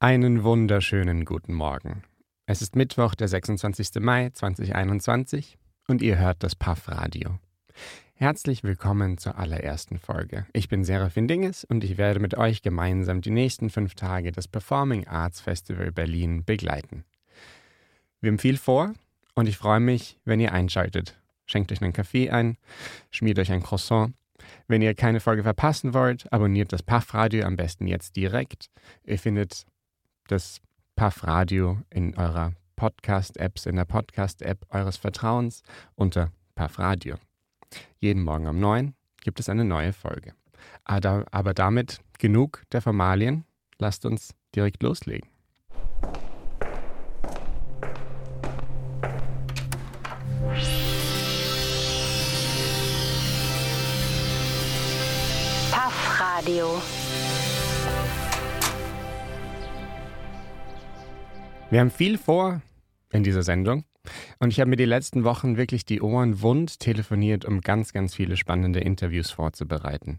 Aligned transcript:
Einen 0.00 0.44
wunderschönen 0.44 1.24
guten 1.24 1.52
Morgen. 1.52 2.04
Es 2.46 2.62
ist 2.62 2.76
Mittwoch, 2.76 3.16
der 3.16 3.26
26. 3.26 3.96
Mai 3.98 4.30
2021 4.30 5.58
und 5.88 6.02
ihr 6.02 6.18
hört 6.18 6.44
das 6.44 6.54
Puff 6.54 6.86
Radio. 6.86 7.40
Herzlich 8.14 8.62
willkommen 8.62 9.18
zur 9.18 9.36
allerersten 9.36 9.98
Folge. 9.98 10.46
Ich 10.52 10.68
bin 10.68 10.84
Serafin 10.84 11.26
Dinges 11.26 11.64
und 11.64 11.82
ich 11.82 11.98
werde 11.98 12.20
mit 12.20 12.36
euch 12.36 12.62
gemeinsam 12.62 13.22
die 13.22 13.32
nächsten 13.32 13.70
fünf 13.70 13.96
Tage 13.96 14.30
des 14.30 14.46
Performing 14.46 15.08
Arts 15.08 15.40
Festival 15.40 15.90
Berlin 15.90 16.44
begleiten. 16.44 17.04
Wir 18.20 18.30
haben 18.30 18.38
viel 18.38 18.56
vor 18.56 18.94
und 19.34 19.48
ich 19.48 19.56
freue 19.56 19.80
mich, 19.80 20.20
wenn 20.24 20.38
ihr 20.38 20.52
einschaltet. 20.52 21.18
Schenkt 21.44 21.72
euch 21.72 21.82
einen 21.82 21.92
Kaffee 21.92 22.30
ein, 22.30 22.56
schmiert 23.10 23.40
euch 23.40 23.50
ein 23.50 23.64
Croissant 23.64 24.14
wenn 24.66 24.82
ihr 24.82 24.94
keine 24.94 25.20
Folge 25.20 25.42
verpassen 25.42 25.94
wollt, 25.94 26.32
abonniert 26.32 26.72
das 26.72 26.82
Puff 26.82 27.14
Radio 27.14 27.44
am 27.44 27.56
besten 27.56 27.86
jetzt 27.86 28.16
direkt. 28.16 28.70
Ihr 29.04 29.18
findet 29.18 29.66
das 30.28 30.60
Puff 30.94 31.26
Radio 31.26 31.78
in 31.90 32.16
eurer 32.16 32.52
Podcast-Apps, 32.76 33.66
in 33.66 33.76
der 33.76 33.84
Podcast-App 33.84 34.66
eures 34.70 34.96
Vertrauens 34.96 35.62
unter 35.96 36.30
Puff 36.54 36.78
Radio. 36.78 37.16
Jeden 37.98 38.22
Morgen 38.22 38.46
um 38.46 38.60
9 38.60 38.94
gibt 39.22 39.40
es 39.40 39.48
eine 39.48 39.64
neue 39.64 39.92
Folge. 39.92 40.34
Aber 40.84 41.54
damit 41.54 42.00
genug 42.18 42.62
der 42.72 42.82
Formalien. 42.82 43.44
Lasst 43.78 44.04
uns 44.04 44.34
direkt 44.54 44.82
loslegen. 44.82 45.28
Puff 55.70 56.20
Radio. 56.20 56.80
Wir 61.70 61.80
haben 61.80 61.90
viel 61.90 62.16
vor 62.16 62.62
in 63.12 63.22
dieser 63.22 63.42
Sendung 63.42 63.84
und 64.38 64.48
ich 64.48 64.58
habe 64.58 64.70
mir 64.70 64.76
die 64.76 64.86
letzten 64.86 65.24
Wochen 65.24 65.58
wirklich 65.58 65.84
die 65.84 66.00
Ohren 66.00 66.40
wund 66.40 66.80
telefoniert, 66.80 67.44
um 67.44 67.60
ganz, 67.60 67.92
ganz 67.92 68.14
viele 68.14 68.38
spannende 68.38 68.80
Interviews 68.80 69.30
vorzubereiten. 69.30 70.18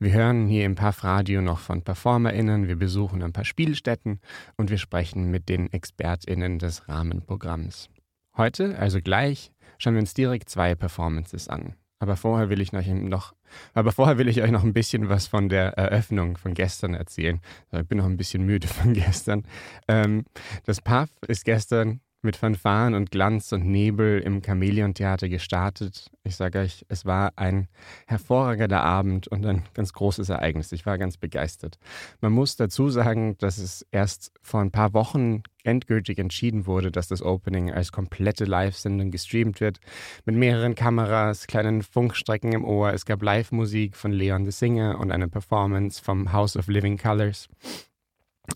Wir 0.00 0.12
hören 0.12 0.46
hier 0.46 0.66
im 0.66 0.74
Puff 0.74 1.02
Radio 1.02 1.40
noch 1.40 1.60
von 1.60 1.80
PerformerInnen, 1.80 2.68
wir 2.68 2.76
besuchen 2.76 3.22
ein 3.22 3.32
paar 3.32 3.46
Spielstätten 3.46 4.20
und 4.58 4.68
wir 4.68 4.76
sprechen 4.76 5.30
mit 5.30 5.48
den 5.48 5.72
ExpertInnen 5.72 6.58
des 6.58 6.86
Rahmenprogramms. 6.90 7.88
Heute, 8.36 8.78
also 8.78 9.00
gleich, 9.00 9.50
schauen 9.78 9.94
wir 9.94 10.00
uns 10.00 10.12
direkt 10.12 10.50
zwei 10.50 10.74
Performances 10.74 11.48
an. 11.48 11.74
Aber 12.00 12.16
vorher 12.16 12.50
will 12.50 12.60
ich 12.60 12.72
noch, 12.72 13.32
aber 13.74 13.92
vorher 13.92 14.18
will 14.18 14.28
ich 14.28 14.42
euch 14.42 14.50
noch 14.50 14.64
ein 14.64 14.72
bisschen 14.72 15.08
was 15.08 15.26
von 15.26 15.48
der 15.48 15.78
Eröffnung 15.78 16.36
von 16.36 16.54
gestern 16.54 16.94
erzählen. 16.94 17.40
Ich 17.72 17.86
bin 17.86 17.98
noch 17.98 18.06
ein 18.06 18.16
bisschen 18.16 18.44
müde 18.44 18.66
von 18.68 18.92
gestern. 18.94 19.44
Ähm, 19.88 20.24
das 20.64 20.80
Puff 20.80 21.10
ist 21.26 21.44
gestern 21.44 22.00
mit 22.22 22.36
Fanfaren 22.36 22.94
und 22.94 23.10
Glanz 23.10 23.52
und 23.52 23.66
Nebel 23.66 24.20
im 24.20 24.42
Chamäleon-Theater 24.42 25.28
gestartet. 25.28 26.10
Ich 26.24 26.36
sage 26.36 26.60
euch, 26.60 26.86
es 26.88 27.04
war 27.04 27.32
ein 27.36 27.68
hervorragender 28.06 28.82
Abend 28.82 29.26
und 29.28 29.44
ein 29.44 29.64
ganz 29.74 29.92
großes 29.92 30.28
Ereignis. 30.28 30.72
Ich 30.72 30.86
war 30.86 30.98
ganz 30.98 31.16
begeistert. 31.16 31.78
Man 32.20 32.32
muss 32.32 32.56
dazu 32.56 32.90
sagen, 32.90 33.36
dass 33.38 33.58
es 33.58 33.86
erst 33.90 34.32
vor 34.40 34.60
ein 34.60 34.70
paar 34.70 34.94
Wochen 34.94 35.42
endgültig 35.64 36.18
entschieden 36.18 36.66
wurde, 36.66 36.90
dass 36.90 37.08
das 37.08 37.22
Opening 37.22 37.72
als 37.72 37.92
komplette 37.92 38.44
Live-Sendung 38.44 39.10
gestreamt 39.10 39.60
wird. 39.60 39.80
Mit 40.24 40.36
mehreren 40.36 40.74
Kameras, 40.74 41.46
kleinen 41.46 41.82
Funkstrecken 41.82 42.52
im 42.52 42.64
Ohr. 42.64 42.92
Es 42.92 43.04
gab 43.04 43.22
Live-Musik 43.22 43.96
von 43.96 44.12
Leon 44.12 44.44
the 44.44 44.52
Singer 44.52 44.98
und 45.00 45.10
eine 45.10 45.28
Performance 45.28 46.02
vom 46.02 46.32
House 46.32 46.56
of 46.56 46.68
Living 46.68 46.98
Colors. 46.98 47.48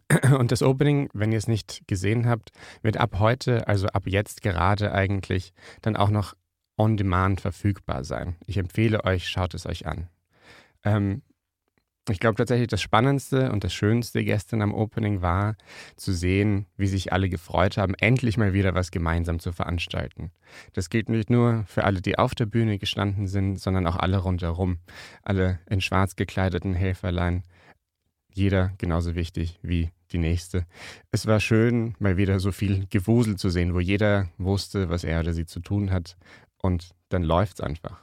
Und 0.38 0.52
das 0.52 0.62
Opening, 0.62 1.08
wenn 1.12 1.32
ihr 1.32 1.38
es 1.38 1.48
nicht 1.48 1.82
gesehen 1.86 2.28
habt, 2.28 2.50
wird 2.82 2.96
ab 2.96 3.18
heute, 3.18 3.68
also 3.68 3.86
ab 3.88 4.04
jetzt 4.06 4.42
gerade 4.42 4.92
eigentlich, 4.92 5.52
dann 5.82 5.96
auch 5.96 6.10
noch 6.10 6.34
on 6.76 6.96
demand 6.96 7.40
verfügbar 7.40 8.04
sein. 8.04 8.36
Ich 8.46 8.58
empfehle 8.58 9.04
euch, 9.04 9.28
schaut 9.28 9.54
es 9.54 9.66
euch 9.66 9.86
an. 9.86 10.08
Ähm, 10.84 11.22
ich 12.08 12.20
glaube 12.20 12.36
tatsächlich, 12.36 12.68
das 12.68 12.82
Spannendste 12.82 13.50
und 13.50 13.64
das 13.64 13.74
Schönste 13.74 14.22
gestern 14.22 14.62
am 14.62 14.72
Opening 14.72 15.22
war, 15.22 15.56
zu 15.96 16.12
sehen, 16.12 16.66
wie 16.76 16.86
sich 16.86 17.12
alle 17.12 17.28
gefreut 17.28 17.78
haben, 17.78 17.94
endlich 17.94 18.36
mal 18.38 18.52
wieder 18.52 18.74
was 18.74 18.92
gemeinsam 18.92 19.40
zu 19.40 19.50
veranstalten. 19.50 20.30
Das 20.72 20.88
gilt 20.88 21.08
nicht 21.08 21.30
nur 21.30 21.64
für 21.66 21.82
alle, 21.82 22.00
die 22.00 22.16
auf 22.16 22.36
der 22.36 22.46
Bühne 22.46 22.78
gestanden 22.78 23.26
sind, 23.26 23.58
sondern 23.58 23.88
auch 23.88 23.96
alle 23.96 24.18
rundherum. 24.18 24.78
Alle 25.22 25.58
in 25.68 25.80
schwarz 25.80 26.14
gekleideten 26.14 26.74
Helferlein, 26.74 27.42
jeder 28.36 28.72
genauso 28.78 29.14
wichtig 29.14 29.58
wie 29.62 29.90
die 30.12 30.18
nächste. 30.18 30.66
Es 31.10 31.26
war 31.26 31.40
schön, 31.40 31.94
mal 31.98 32.16
wieder 32.16 32.38
so 32.38 32.52
viel 32.52 32.86
Gewusel 32.88 33.36
zu 33.36 33.50
sehen, 33.50 33.74
wo 33.74 33.80
jeder 33.80 34.28
wusste, 34.38 34.88
was 34.88 35.04
er 35.04 35.20
oder 35.20 35.32
sie 35.32 35.46
zu 35.46 35.60
tun 35.60 35.90
hat. 35.90 36.16
Und 36.58 36.90
dann 37.08 37.22
läuft's 37.22 37.60
einfach. 37.60 38.00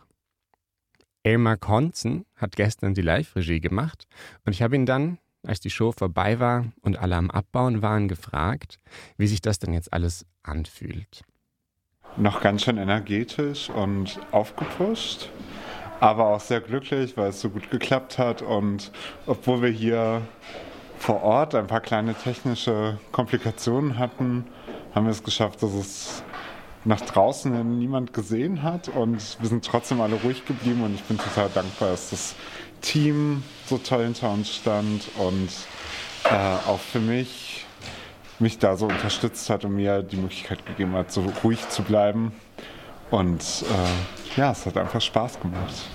Elmar 1.24 1.58
Konzen 1.58 2.26
hat 2.36 2.56
gestern 2.56 2.94
die 2.94 3.02
Live-Regie 3.02 3.62
gemacht 3.62 4.08
und 4.46 4.52
ich 4.52 4.62
habe 4.62 4.76
ihn 4.76 4.86
dann, 4.86 5.20
als 5.46 5.62
die 5.62 5.70
Show 5.70 5.94
vorbei 5.94 6.40
war 6.40 6.66
und 6.82 6.98
alle 6.98 7.16
am 7.16 7.32
Abbauen 7.32 7.82
waren, 7.82 8.08
gefragt, 8.08 8.78
wie 9.18 9.28
sich 9.28 9.42
das 9.42 9.60
denn 9.60 9.74
jetzt 9.74 9.94
alles 9.94 10.26
anfühlt. 10.42 11.24
Noch 12.18 12.42
ganz 12.42 12.64
schön 12.64 12.78
energetisch 12.78 13.70
und 13.70 14.20
aufgepusht 14.32 15.30
aber 16.04 16.28
auch 16.28 16.42
sehr 16.42 16.60
glücklich, 16.60 17.16
weil 17.16 17.30
es 17.30 17.40
so 17.40 17.50
gut 17.50 17.72
geklappt 17.72 18.18
hat. 18.18 18.42
Und 18.42 18.92
obwohl 19.26 19.62
wir 19.62 19.70
hier 19.70 20.22
vor 20.98 21.24
Ort 21.24 21.56
ein 21.56 21.68
paar 21.68 21.80
kleine 21.80 22.14
technische 22.14 22.98
Komplikationen 23.14 23.98
hatten, 23.98 24.46
haben 24.94 25.06
wir 25.06 25.12
es 25.12 25.24
geschafft, 25.24 25.64
dass 25.64 25.74
es 25.74 26.24
nach 26.84 27.00
draußen 27.00 27.80
niemand 27.80 28.12
gesehen 28.12 28.64
hat. 28.64 28.90
Und 28.90 29.38
wir 29.40 29.48
sind 29.48 29.64
trotzdem 29.64 30.02
alle 30.02 30.16
ruhig 30.16 30.44
geblieben. 30.44 30.84
Und 30.84 30.94
ich 30.94 31.04
bin 31.04 31.18
total 31.18 31.48
dankbar, 31.54 31.92
dass 31.92 32.10
das 32.10 32.36
Team 32.82 33.42
so 33.66 33.78
toll 33.78 34.04
hinter 34.04 34.30
uns 34.30 34.54
stand 34.54 35.08
und 35.18 35.50
äh, 36.26 36.70
auch 36.70 36.82
für 36.82 37.00
mich 37.00 37.66
mich 38.40 38.60
da 38.60 38.76
so 38.76 38.88
unterstützt 38.88 39.50
hat 39.50 39.64
und 39.64 39.74
mir 39.74 40.04
die 40.04 40.18
Möglichkeit 40.18 40.66
gegeben 40.66 40.92
hat, 40.96 41.14
so 41.14 41.24
ruhig 41.46 41.70
zu 41.70 41.82
bleiben. 41.82 42.34
Und 43.14 43.64
äh, 43.70 44.40
ja, 44.40 44.54
es 44.54 44.66
hat 44.66 44.76
einfach 44.76 45.00
Spaß 45.00 45.40
gemacht. 45.40 45.88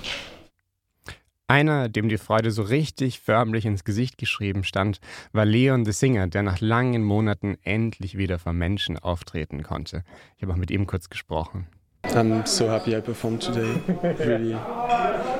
Einer, 1.48 1.88
dem 1.88 2.08
die 2.08 2.16
Freude 2.16 2.52
so 2.52 2.62
richtig 2.62 3.18
förmlich 3.18 3.66
ins 3.66 3.82
Gesicht 3.82 4.18
geschrieben 4.18 4.62
stand, 4.62 5.00
war 5.32 5.44
Leon 5.44 5.84
the 5.84 5.90
Singer, 5.90 6.28
der 6.28 6.44
nach 6.44 6.60
langen 6.60 7.02
Monaten 7.02 7.58
endlich 7.64 8.16
wieder 8.16 8.38
vor 8.38 8.52
Menschen 8.52 9.00
auftreten 9.00 9.64
konnte. 9.64 10.04
Ich 10.36 10.44
habe 10.44 10.52
auch 10.52 10.56
mit 10.58 10.70
ihm 10.70 10.86
kurz 10.86 11.10
gesprochen. 11.10 11.66
I'm 12.04 12.46
so 12.46 12.70
happy 12.70 12.96
I 12.96 13.00
performed 13.00 13.42
today. 13.42 13.82
Really, 14.20 14.54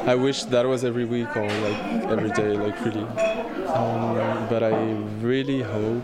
I 0.05 0.17
wish 0.17 0.47
that 0.47 0.67
was 0.67 0.83
every 0.83 1.09
week 1.09 1.29
or 1.37 1.47
like 1.47 2.11
every 2.11 2.33
day, 2.33 2.57
like 2.57 2.75
really. 2.85 3.07
Um, 3.73 4.49
but 4.51 4.65
I 4.65 4.75
really 5.23 5.63
hope 5.63 6.03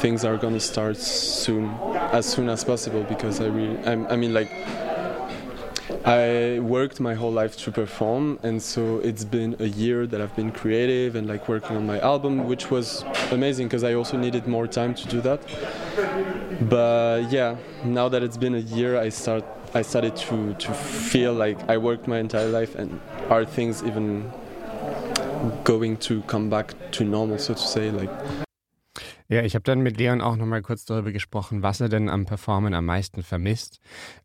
things 0.00 0.24
are 0.24 0.38
gonna 0.38 0.60
start 0.60 0.96
soon, 0.96 1.70
as 2.10 2.24
soon 2.24 2.48
as 2.48 2.64
possible, 2.64 3.04
because 3.06 3.42
I 3.42 3.48
really, 3.48 3.76
I, 3.84 4.14
I 4.14 4.16
mean, 4.16 4.32
like 4.32 4.48
I 6.04 6.58
worked 6.60 6.98
my 6.98 7.12
whole 7.14 7.30
life 7.30 7.58
to 7.58 7.70
perform, 7.70 8.38
and 8.42 8.62
so 8.62 9.00
it's 9.00 9.24
been 9.24 9.56
a 9.58 9.66
year 9.66 10.06
that 10.06 10.20
I've 10.20 10.34
been 10.34 10.50
creative 10.50 11.14
and 11.14 11.28
like 11.28 11.46
working 11.46 11.76
on 11.76 11.86
my 11.86 12.00
album, 12.00 12.46
which 12.46 12.70
was 12.70 13.04
amazing 13.30 13.66
because 13.68 13.84
I 13.84 13.92
also 13.92 14.16
needed 14.16 14.46
more 14.46 14.66
time 14.66 14.94
to 14.94 15.06
do 15.08 15.20
that. 15.20 15.40
But 16.68 17.30
yeah, 17.30 17.56
now 17.84 18.08
that 18.08 18.22
it's 18.22 18.38
been 18.38 18.54
a 18.54 18.64
year, 18.76 18.98
I 18.98 19.10
start 19.10 19.44
I 19.74 19.82
started 19.82 20.16
to 20.16 20.54
to 20.54 20.72
feel 20.72 21.34
like 21.34 21.58
I 21.68 21.76
worked 21.76 22.08
my 22.08 22.18
entire 22.18 22.48
life, 22.48 22.74
and 22.76 22.98
are 23.28 23.44
things 23.44 23.82
even 23.82 24.32
going 25.64 25.98
to 25.98 26.22
come 26.22 26.48
back 26.48 26.74
to 26.92 27.04
normal, 27.04 27.38
so 27.38 27.54
to 27.54 27.60
say, 27.60 27.90
like. 27.90 28.10
Ja, 29.30 29.44
ich 29.44 29.54
habe 29.54 29.62
dann 29.62 29.80
mit 29.80 29.96
Leon 29.96 30.20
auch 30.20 30.34
nochmal 30.34 30.60
kurz 30.60 30.84
darüber 30.84 31.12
gesprochen, 31.12 31.62
was 31.62 31.80
er 31.80 31.88
denn 31.88 32.08
am 32.08 32.26
Performen 32.26 32.74
am 32.74 32.84
meisten 32.84 33.22
vermisst. 33.22 33.78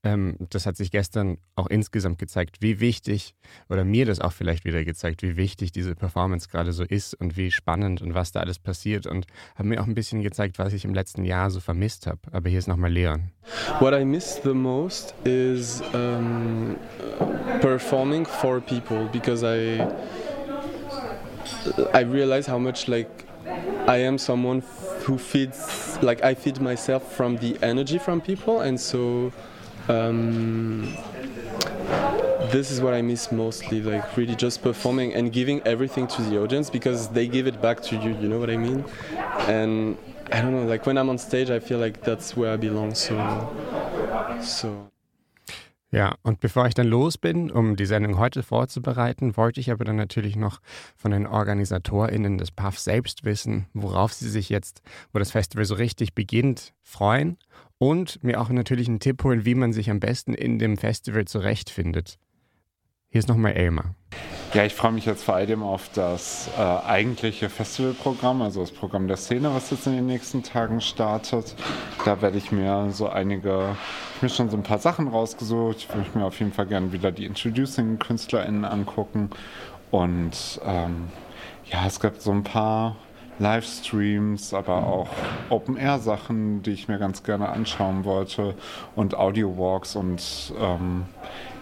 Ähm, 0.04 0.36
das 0.50 0.66
hat 0.66 0.78
sich 0.78 0.90
gestern 0.90 1.38
auch 1.56 1.68
insgesamt 1.68 2.18
gezeigt, 2.18 2.58
wie 2.62 2.80
wichtig, 2.80 3.36
oder 3.70 3.84
mir 3.84 4.08
das 4.08 4.20
auch 4.20 4.32
vielleicht 4.32 4.66
wieder 4.66 4.84
gezeigt, 4.84 5.22
wie 5.22 5.38
wichtig 5.38 5.72
diese 5.72 5.94
Performance 5.94 6.50
gerade 6.50 6.74
so 6.74 6.84
ist 6.84 7.14
und 7.14 7.38
wie 7.38 7.52
spannend 7.52 8.02
und 8.02 8.16
was 8.16 8.32
da 8.32 8.40
alles 8.40 8.58
passiert. 8.58 9.06
Und 9.06 9.28
habe 9.54 9.68
mir 9.68 9.80
auch 9.80 9.86
ein 9.86 9.94
bisschen 9.94 10.24
gezeigt, 10.24 10.58
was 10.58 10.74
ich 10.74 10.86
im 10.86 10.96
letzten 10.96 11.24
Jahr 11.24 11.52
so 11.52 11.60
vermisst 11.60 12.08
habe. 12.08 12.22
Aber 12.32 12.50
hier 12.50 12.58
ist 12.58 12.68
nochmal 12.68 12.92
Leon. 12.92 13.30
What 13.80 13.94
I 13.94 14.04
miss 14.04 14.42
the 14.44 14.56
most 14.56 15.14
is 15.24 15.84
um, 15.94 16.78
performing 17.62 18.26
for 18.26 18.60
people 18.60 19.08
because 19.14 19.44
I 19.44 19.86
I 21.94 22.04
realize 22.04 22.52
how 22.52 22.60
much 22.60 22.88
like 22.88 23.08
I 23.88 23.98
am 23.98 24.18
someone 24.18 24.64
who 25.06 25.18
feeds 25.20 26.00
like 26.02 26.24
I 26.24 26.34
feed 26.34 26.60
myself 26.60 27.14
from 27.14 27.38
the 27.38 27.58
energy 27.62 27.98
from 28.00 28.22
people, 28.22 28.62
and 28.62 28.80
so 28.80 29.32
um, 29.88 30.98
this 32.52 32.72
is 32.72 32.82
what 32.82 32.94
I 32.96 33.02
miss 33.02 33.32
mostly. 33.32 33.82
Like 33.82 34.18
really 34.18 34.36
just 34.36 34.64
performing 34.64 35.14
and 35.14 35.32
giving 35.32 35.62
everything 35.62 36.08
to 36.08 36.22
the 36.24 36.42
audience 36.42 36.70
because 36.72 37.10
they 37.10 37.28
give 37.28 37.46
it 37.46 37.62
back 37.62 37.82
to 37.84 37.96
you. 37.96 38.18
You 38.18 38.28
know 38.28 38.40
what 38.40 38.50
I 38.50 38.58
mean? 38.58 38.84
And 39.48 39.98
I 40.32 40.42
don't 40.42 40.52
know, 40.52 40.66
like 40.66 40.88
when 40.88 40.98
I'm 40.98 41.10
on 41.10 41.20
stage, 41.20 41.52
I 41.52 41.60
feel 41.60 41.78
like 41.78 42.02
that's 42.02 42.36
where 42.36 42.54
I 42.54 42.58
belong. 42.58 42.96
So, 42.96 43.16
so. 44.42 44.95
Ja, 45.96 46.18
und 46.24 46.42
bevor 46.42 46.68
ich 46.68 46.74
dann 46.74 46.88
los 46.88 47.18
bin, 47.18 47.50
um 47.50 47.78
die 47.78 47.86
Sendung 47.86 48.18
heute 48.18 48.44
vorzubereiten, 48.44 49.38
wollte 49.38 49.62
ich 49.62 49.72
aber 49.72 49.86
dann 49.86 49.96
natürlich 49.96 50.36
noch 50.36 50.60
von 50.98 51.12
den 51.12 51.26
OrganisatorInnen 51.26 52.38
des 52.38 52.52
PAF 52.52 52.78
selbst 52.78 53.24
wissen, 53.24 53.68
worauf 53.74 54.12
sie 54.12 54.30
sich 54.30 54.50
jetzt, 54.50 54.82
wo 55.14 55.20
das 55.20 55.32
Festival 55.32 55.64
so 55.64 55.76
richtig 55.76 56.14
beginnt, 56.14 56.74
freuen 56.82 57.38
und 57.78 58.22
mir 58.26 58.42
auch 58.42 58.50
natürlich 58.50 58.90
einen 58.90 59.00
Tipp 59.00 59.24
holen, 59.24 59.46
wie 59.46 59.56
man 59.56 59.72
sich 59.72 59.90
am 59.90 60.02
besten 60.02 60.34
in 60.34 60.60
dem 60.60 60.76
Festival 60.76 61.24
zurechtfindet. 61.24 62.20
Hier 63.08 63.20
ist 63.20 63.30
nochmal 63.30 63.54
Elmar. 63.54 63.96
Ja, 64.56 64.64
ich 64.64 64.74
freue 64.74 64.94
mich 64.94 65.06
jetzt 65.06 65.26
vor 65.26 65.36
allem 65.36 65.64
auf 65.64 65.90
das 65.94 66.50
äh, 66.58 66.62
eigentliche 66.62 67.50
Festivalprogramm, 67.50 68.42
also 68.42 68.62
das 68.62 68.72
Programm 68.72 69.06
der 69.10 69.18
Szene, 69.18 69.54
was 69.54 69.70
jetzt 69.70 69.86
in 69.86 69.98
den 69.98 70.06
nächsten 70.06 70.44
Tagen 70.44 70.80
startet. 70.80 71.54
Da 72.06 72.22
werde 72.22 72.38
ich 72.38 72.54
mir 72.54 72.88
so 72.92 73.10
einige, 73.10 73.76
ich 74.16 74.22
mir 74.22 74.30
schon 74.30 74.50
so 74.50 74.56
ein 74.56 74.64
paar 74.64 74.80
Sachen 74.80 75.10
rausgesucht. 75.10 75.80
Ich 75.80 75.94
möchte 75.94 76.18
mir 76.18 76.24
auf 76.24 76.40
jeden 76.40 76.54
Fall 76.54 76.68
gerne 76.68 76.94
wieder 76.94 77.12
die 77.12 77.26
Introducing-KünstlerInnen 77.26 78.64
angucken. 78.64 79.30
Und 79.92 80.62
ähm, 80.66 81.10
ja, 81.66 81.86
es 81.86 82.00
gibt 82.00 82.22
so 82.22 82.32
ein 82.32 82.44
paar 82.44 82.96
Livestreams, 83.40 84.54
aber 84.54 84.88
auch 84.88 85.10
Open-Air-Sachen, 85.50 86.64
die 86.64 86.72
ich 86.72 86.88
mir 86.88 86.98
ganz 86.98 87.24
gerne 87.24 87.50
anschauen 87.50 88.06
wollte 88.06 88.56
und 88.96 89.16
Audio-Walks 89.16 89.98
und 89.98 90.54
ähm, 90.58 91.04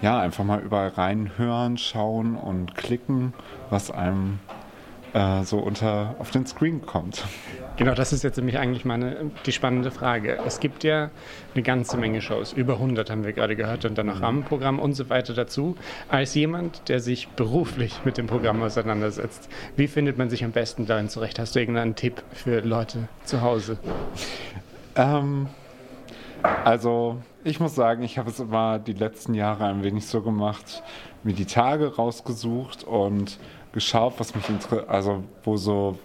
ja, 0.03 0.19
einfach 0.19 0.43
mal 0.43 0.59
überall 0.59 0.89
reinhören, 0.89 1.77
schauen 1.77 2.35
und 2.35 2.75
klicken, 2.75 3.33
was 3.69 3.89
einem 3.89 4.39
äh, 5.13 5.43
so 5.43 5.59
unter 5.59 6.15
auf 6.19 6.29
den 6.29 6.45
Screen 6.45 6.85
kommt. 6.85 7.23
Genau, 7.77 7.93
das 7.93 8.11
ist 8.11 8.21
jetzt 8.21 8.35
nämlich 8.35 8.57
eigentlich 8.57 8.83
meine, 8.83 9.31
die 9.45 9.53
spannende 9.53 9.91
Frage. 9.91 10.39
Es 10.45 10.59
gibt 10.59 10.83
ja 10.83 11.09
eine 11.53 11.63
ganze 11.63 11.95
Menge 11.95 12.21
Shows, 12.21 12.51
über 12.51 12.73
100 12.73 13.09
haben 13.09 13.23
wir 13.23 13.31
gerade 13.31 13.55
gehört 13.55 13.85
und 13.85 13.97
dann 13.97 14.07
noch 14.07 14.21
Rahmenprogramm 14.21 14.77
und 14.77 14.93
so 14.93 15.09
weiter 15.09 15.33
dazu. 15.33 15.77
Als 16.09 16.35
jemand, 16.35 16.89
der 16.89 16.99
sich 16.99 17.29
beruflich 17.29 18.01
mit 18.03 18.17
dem 18.17 18.27
Programm 18.27 18.61
auseinandersetzt, 18.61 19.49
wie 19.77 19.87
findet 19.87 20.17
man 20.17 20.29
sich 20.29 20.43
am 20.43 20.51
besten 20.51 20.85
darin 20.85 21.07
zurecht? 21.07 21.39
Hast 21.39 21.55
du 21.55 21.59
irgendeinen 21.59 21.95
Tipp 21.95 22.21
für 22.33 22.59
Leute 22.59 23.07
zu 23.23 23.41
Hause? 23.41 23.77
Ähm, 24.97 25.47
also 26.43 27.17
ich 27.43 27.59
muss 27.59 27.75
sagen, 27.75 28.03
ich 28.03 28.17
habe 28.17 28.29
es 28.29 28.39
immer 28.39 28.79
die 28.79 28.93
letzten 28.93 29.33
Jahre 29.33 29.65
ein 29.65 29.83
wenig 29.83 30.05
so 30.07 30.21
gemacht, 30.21 30.83
mir 31.23 31.33
die 31.33 31.45
Tage 31.45 31.95
rausgesucht 31.95 32.83
und 32.83 33.39
geschaut, 33.71 34.13
was 34.17 34.35
mich 34.35 34.45
also 34.87 35.23
wo 35.43 35.57
so 35.57 35.97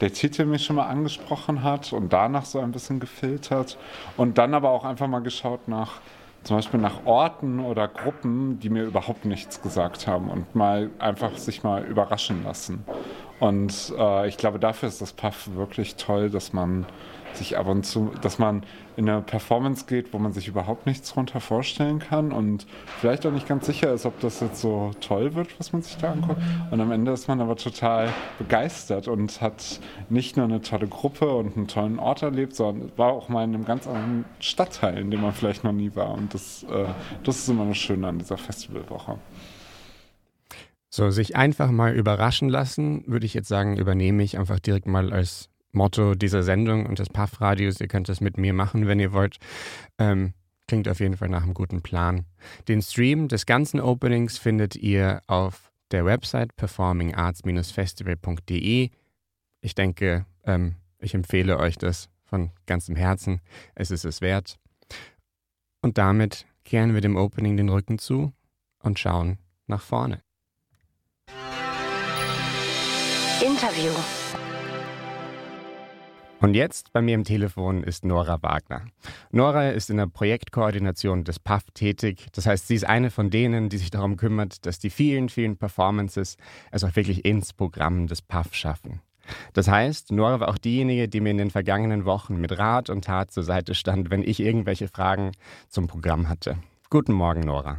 der 0.00 0.12
Titel 0.12 0.46
mich 0.46 0.64
schon 0.64 0.76
mal 0.76 0.86
angesprochen 0.86 1.62
hat 1.62 1.92
und 1.92 2.12
danach 2.12 2.46
so 2.46 2.58
ein 2.60 2.72
bisschen 2.72 3.00
gefiltert 3.00 3.76
und 4.16 4.38
dann 4.38 4.54
aber 4.54 4.70
auch 4.70 4.84
einfach 4.84 5.06
mal 5.06 5.20
geschaut 5.20 5.68
nach 5.68 6.00
zum 6.42 6.56
Beispiel 6.56 6.80
nach 6.80 7.04
Orten 7.04 7.60
oder 7.60 7.86
Gruppen, 7.86 8.58
die 8.60 8.70
mir 8.70 8.84
überhaupt 8.84 9.26
nichts 9.26 9.60
gesagt 9.60 10.06
haben 10.06 10.30
und 10.30 10.54
mal 10.54 10.90
einfach 10.98 11.36
sich 11.36 11.62
mal 11.62 11.84
überraschen 11.84 12.44
lassen. 12.44 12.84
Und 13.40 13.92
äh, 13.98 14.26
ich 14.26 14.38
glaube, 14.38 14.58
dafür 14.58 14.88
ist 14.88 15.02
das 15.02 15.12
Puff 15.12 15.50
wirklich 15.54 15.96
toll, 15.96 16.30
dass 16.30 16.54
man 16.54 16.86
sich 17.36 17.56
ab 17.58 17.66
und 17.66 17.84
zu, 17.84 18.12
dass 18.22 18.38
man 18.38 18.62
in 18.96 19.08
eine 19.08 19.22
Performance 19.22 19.86
geht, 19.86 20.12
wo 20.12 20.18
man 20.18 20.32
sich 20.32 20.48
überhaupt 20.48 20.86
nichts 20.86 21.10
darunter 21.10 21.40
vorstellen 21.40 22.00
kann 22.00 22.32
und 22.32 22.66
vielleicht 23.00 23.24
auch 23.24 23.32
nicht 23.32 23.48
ganz 23.48 23.66
sicher 23.66 23.92
ist, 23.92 24.04
ob 24.04 24.20
das 24.20 24.40
jetzt 24.40 24.60
so 24.60 24.90
toll 25.00 25.34
wird, 25.34 25.58
was 25.58 25.72
man 25.72 25.82
sich 25.82 25.96
da 25.96 26.12
anguckt. 26.12 26.40
Und 26.70 26.80
am 26.80 26.92
Ende 26.92 27.12
ist 27.12 27.28
man 27.28 27.40
aber 27.40 27.56
total 27.56 28.12
begeistert 28.38 29.08
und 29.08 29.40
hat 29.40 29.80
nicht 30.10 30.36
nur 30.36 30.44
eine 30.44 30.60
tolle 30.60 30.86
Gruppe 30.86 31.30
und 31.30 31.56
einen 31.56 31.68
tollen 31.68 31.98
Ort 31.98 32.22
erlebt, 32.22 32.54
sondern 32.54 32.92
war 32.96 33.12
auch 33.12 33.28
mal 33.28 33.44
in 33.44 33.54
einem 33.54 33.64
ganz 33.64 33.86
anderen 33.86 34.24
Stadtteil, 34.38 34.98
in 34.98 35.10
dem 35.10 35.22
man 35.22 35.32
vielleicht 35.32 35.64
noch 35.64 35.72
nie 35.72 35.94
war. 35.94 36.12
Und 36.12 36.34
das, 36.34 36.64
äh, 36.64 36.86
das 37.24 37.38
ist 37.38 37.48
immer 37.48 37.66
das 37.66 37.78
Schöne 37.78 38.08
an 38.08 38.18
dieser 38.18 38.36
Festivalwoche. 38.36 39.18
So, 40.92 41.10
sich 41.10 41.36
einfach 41.36 41.70
mal 41.70 41.94
überraschen 41.94 42.48
lassen, 42.48 43.04
würde 43.06 43.24
ich 43.24 43.32
jetzt 43.32 43.48
sagen, 43.48 43.76
übernehme 43.76 44.24
ich 44.24 44.36
einfach 44.38 44.58
direkt 44.58 44.88
mal 44.88 45.12
als 45.12 45.48
Motto 45.72 46.14
dieser 46.14 46.42
Sendung 46.42 46.86
und 46.86 46.98
des 46.98 47.08
Puff-Radios. 47.08 47.80
Ihr 47.80 47.88
könnt 47.88 48.08
das 48.08 48.20
mit 48.20 48.38
mir 48.38 48.52
machen, 48.52 48.86
wenn 48.86 49.00
ihr 49.00 49.12
wollt. 49.12 49.38
Ähm, 49.98 50.34
klingt 50.66 50.88
auf 50.88 51.00
jeden 51.00 51.16
Fall 51.16 51.28
nach 51.28 51.42
einem 51.42 51.54
guten 51.54 51.82
Plan. 51.82 52.26
Den 52.68 52.82
Stream 52.82 53.28
des 53.28 53.46
ganzen 53.46 53.80
Openings 53.80 54.38
findet 54.38 54.76
ihr 54.76 55.22
auf 55.26 55.72
der 55.90 56.04
Website 56.04 56.54
performingarts-festival.de. 56.56 58.90
Ich 59.60 59.74
denke, 59.74 60.26
ähm, 60.44 60.76
ich 60.98 61.14
empfehle 61.14 61.58
euch 61.58 61.76
das 61.76 62.08
von 62.24 62.50
ganzem 62.66 62.96
Herzen. 62.96 63.40
Es 63.74 63.90
ist 63.90 64.04
es 64.04 64.20
wert. 64.20 64.58
Und 65.82 65.98
damit 65.98 66.46
kehren 66.64 66.94
wir 66.94 67.00
dem 67.00 67.16
Opening 67.16 67.56
den 67.56 67.68
Rücken 67.68 67.98
zu 67.98 68.32
und 68.78 68.98
schauen 68.98 69.38
nach 69.66 69.82
vorne. 69.82 70.22
Interview. 73.42 73.92
Und 76.40 76.54
jetzt 76.54 76.94
bei 76.94 77.02
mir 77.02 77.14
im 77.14 77.24
Telefon 77.24 77.84
ist 77.84 78.02
Nora 78.02 78.42
Wagner. 78.42 78.86
Nora 79.30 79.68
ist 79.68 79.90
in 79.90 79.98
der 79.98 80.06
Projektkoordination 80.06 81.22
des 81.22 81.38
PAF 81.38 81.64
tätig. 81.74 82.28
Das 82.32 82.46
heißt, 82.46 82.66
sie 82.66 82.76
ist 82.76 82.86
eine 82.86 83.10
von 83.10 83.28
denen, 83.28 83.68
die 83.68 83.76
sich 83.76 83.90
darum 83.90 84.16
kümmert, 84.16 84.64
dass 84.64 84.78
die 84.78 84.88
vielen, 84.88 85.28
vielen 85.28 85.58
Performances 85.58 86.38
es 86.70 86.82
auch 86.82 86.96
wirklich 86.96 87.26
ins 87.26 87.52
Programm 87.52 88.06
des 88.06 88.22
PAF 88.22 88.54
schaffen. 88.54 89.02
Das 89.52 89.68
heißt, 89.68 90.12
Nora 90.12 90.40
war 90.40 90.48
auch 90.48 90.58
diejenige, 90.58 91.08
die 91.08 91.20
mir 91.20 91.30
in 91.30 91.38
den 91.38 91.50
vergangenen 91.50 92.06
Wochen 92.06 92.40
mit 92.40 92.58
Rat 92.58 92.88
und 92.88 93.04
Tat 93.04 93.30
zur 93.30 93.42
Seite 93.42 93.74
stand, 93.74 94.10
wenn 94.10 94.22
ich 94.22 94.40
irgendwelche 94.40 94.88
Fragen 94.88 95.32
zum 95.68 95.88
Programm 95.88 96.30
hatte. 96.30 96.56
Guten 96.88 97.12
Morgen, 97.12 97.40
Nora. 97.40 97.76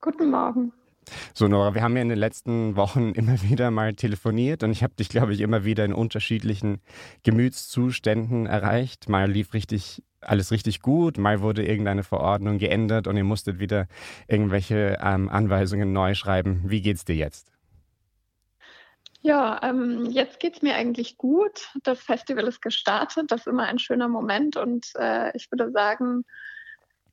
Guten 0.00 0.30
Morgen. 0.30 0.72
So, 1.34 1.48
Nora, 1.48 1.74
wir 1.74 1.82
haben 1.82 1.96
ja 1.96 2.02
in 2.02 2.08
den 2.08 2.18
letzten 2.18 2.76
Wochen 2.76 3.12
immer 3.14 3.42
wieder 3.42 3.70
mal 3.70 3.94
telefoniert 3.94 4.62
und 4.62 4.70
ich 4.70 4.82
habe 4.82 4.94
dich, 4.94 5.08
glaube 5.08 5.32
ich, 5.32 5.40
immer 5.40 5.64
wieder 5.64 5.84
in 5.84 5.92
unterschiedlichen 5.92 6.80
Gemütszuständen 7.22 8.46
erreicht. 8.46 9.08
Mal 9.08 9.30
lief 9.30 9.54
richtig 9.54 10.02
alles 10.22 10.50
richtig 10.50 10.82
gut, 10.82 11.16
mal 11.16 11.40
wurde 11.40 11.64
irgendeine 11.66 12.02
Verordnung 12.02 12.58
geändert 12.58 13.06
und 13.06 13.16
ihr 13.16 13.24
musstet 13.24 13.58
wieder 13.58 13.86
irgendwelche 14.28 14.98
ähm, 15.00 15.28
Anweisungen 15.28 15.92
neu 15.92 16.14
schreiben. 16.14 16.62
Wie 16.66 16.82
geht's 16.82 17.04
dir 17.04 17.16
jetzt? 17.16 17.50
Ja, 19.22 19.60
ähm, 19.62 20.06
jetzt 20.10 20.40
geht's 20.40 20.62
mir 20.62 20.74
eigentlich 20.74 21.18
gut. 21.18 21.68
Das 21.82 22.00
Festival 22.00 22.46
ist 22.48 22.62
gestartet. 22.62 23.30
Das 23.30 23.40
ist 23.40 23.46
immer 23.46 23.64
ein 23.64 23.78
schöner 23.78 24.08
Moment 24.08 24.56
und 24.56 24.92
äh, 24.96 25.36
ich 25.36 25.50
würde 25.50 25.70
sagen, 25.72 26.24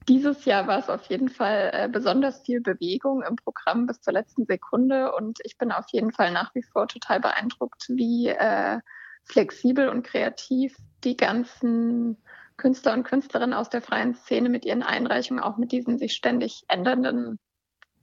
dieses 0.08 0.46
Jahr 0.46 0.68
war 0.68 0.80
es 0.80 0.90
auf 0.90 1.06
jeden 1.06 1.30
Fall 1.30 1.72
äh, 1.74 1.90
besonders 1.90 2.42
viel 2.42 2.62
Bewegung 2.62 3.24
im 3.24 3.36
Programm 3.36 3.88
bis 3.88 4.02
zur 4.02 4.14
letzten 4.14 4.46
Sekunde 4.46 5.14
und 5.14 5.40
ich 5.44 5.58
bin 5.58 5.72
auf 5.72 5.86
jeden 5.92 6.12
Fall 6.12 6.32
nach 6.32 6.56
wie 6.56 6.64
vor 6.64 6.88
total 6.88 7.20
beeindruckt, 7.20 7.86
wie 7.90 8.28
äh, 8.28 8.80
flexibel 9.24 9.90
und 9.90 10.04
kreativ 10.04 10.76
die 11.04 11.18
ganzen 11.18 12.18
Künstler 12.56 12.94
und 12.94 13.04
Künstlerinnen 13.04 13.54
aus 13.54 13.70
der 13.70 13.82
freien 13.82 14.16
Szene 14.16 14.50
mit 14.50 14.66
ihren 14.66 14.84
Einreichungen 14.84 15.44
auch 15.44 15.58
mit 15.58 15.72
diesen 15.72 15.98
sich 15.98 16.14
ständig 16.14 16.64
ändernden 16.68 17.40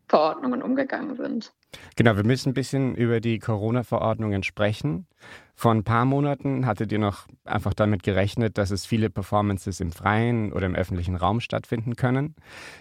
Verordnungen 0.09 0.63
umgegangen 0.63 1.17
sind. 1.17 1.53
Genau, 1.97 2.17
wir 2.17 2.25
müssen 2.25 2.51
ein 2.51 2.55
bisschen 2.55 2.95
über 2.95 3.21
die 3.21 3.39
Corona-Verordnungen 3.39 4.43
sprechen. 4.43 5.07
Vor 5.55 5.73
ein 5.73 5.85
paar 5.85 6.05
Monaten 6.05 6.67
hattet 6.67 6.91
ihr 6.91 6.99
noch 6.99 7.27
einfach 7.45 7.75
damit 7.75 8.03
gerechnet, 8.03 8.59
dass 8.59 8.71
es 8.71 8.87
viele 8.87 9.11
Performances 9.11 9.81
im 9.81 9.93
freien 9.93 10.53
oder 10.53 10.67
im 10.67 10.75
öffentlichen 10.75 11.17
Raum 11.17 11.41
stattfinden 11.41 11.97
können. 11.97 12.35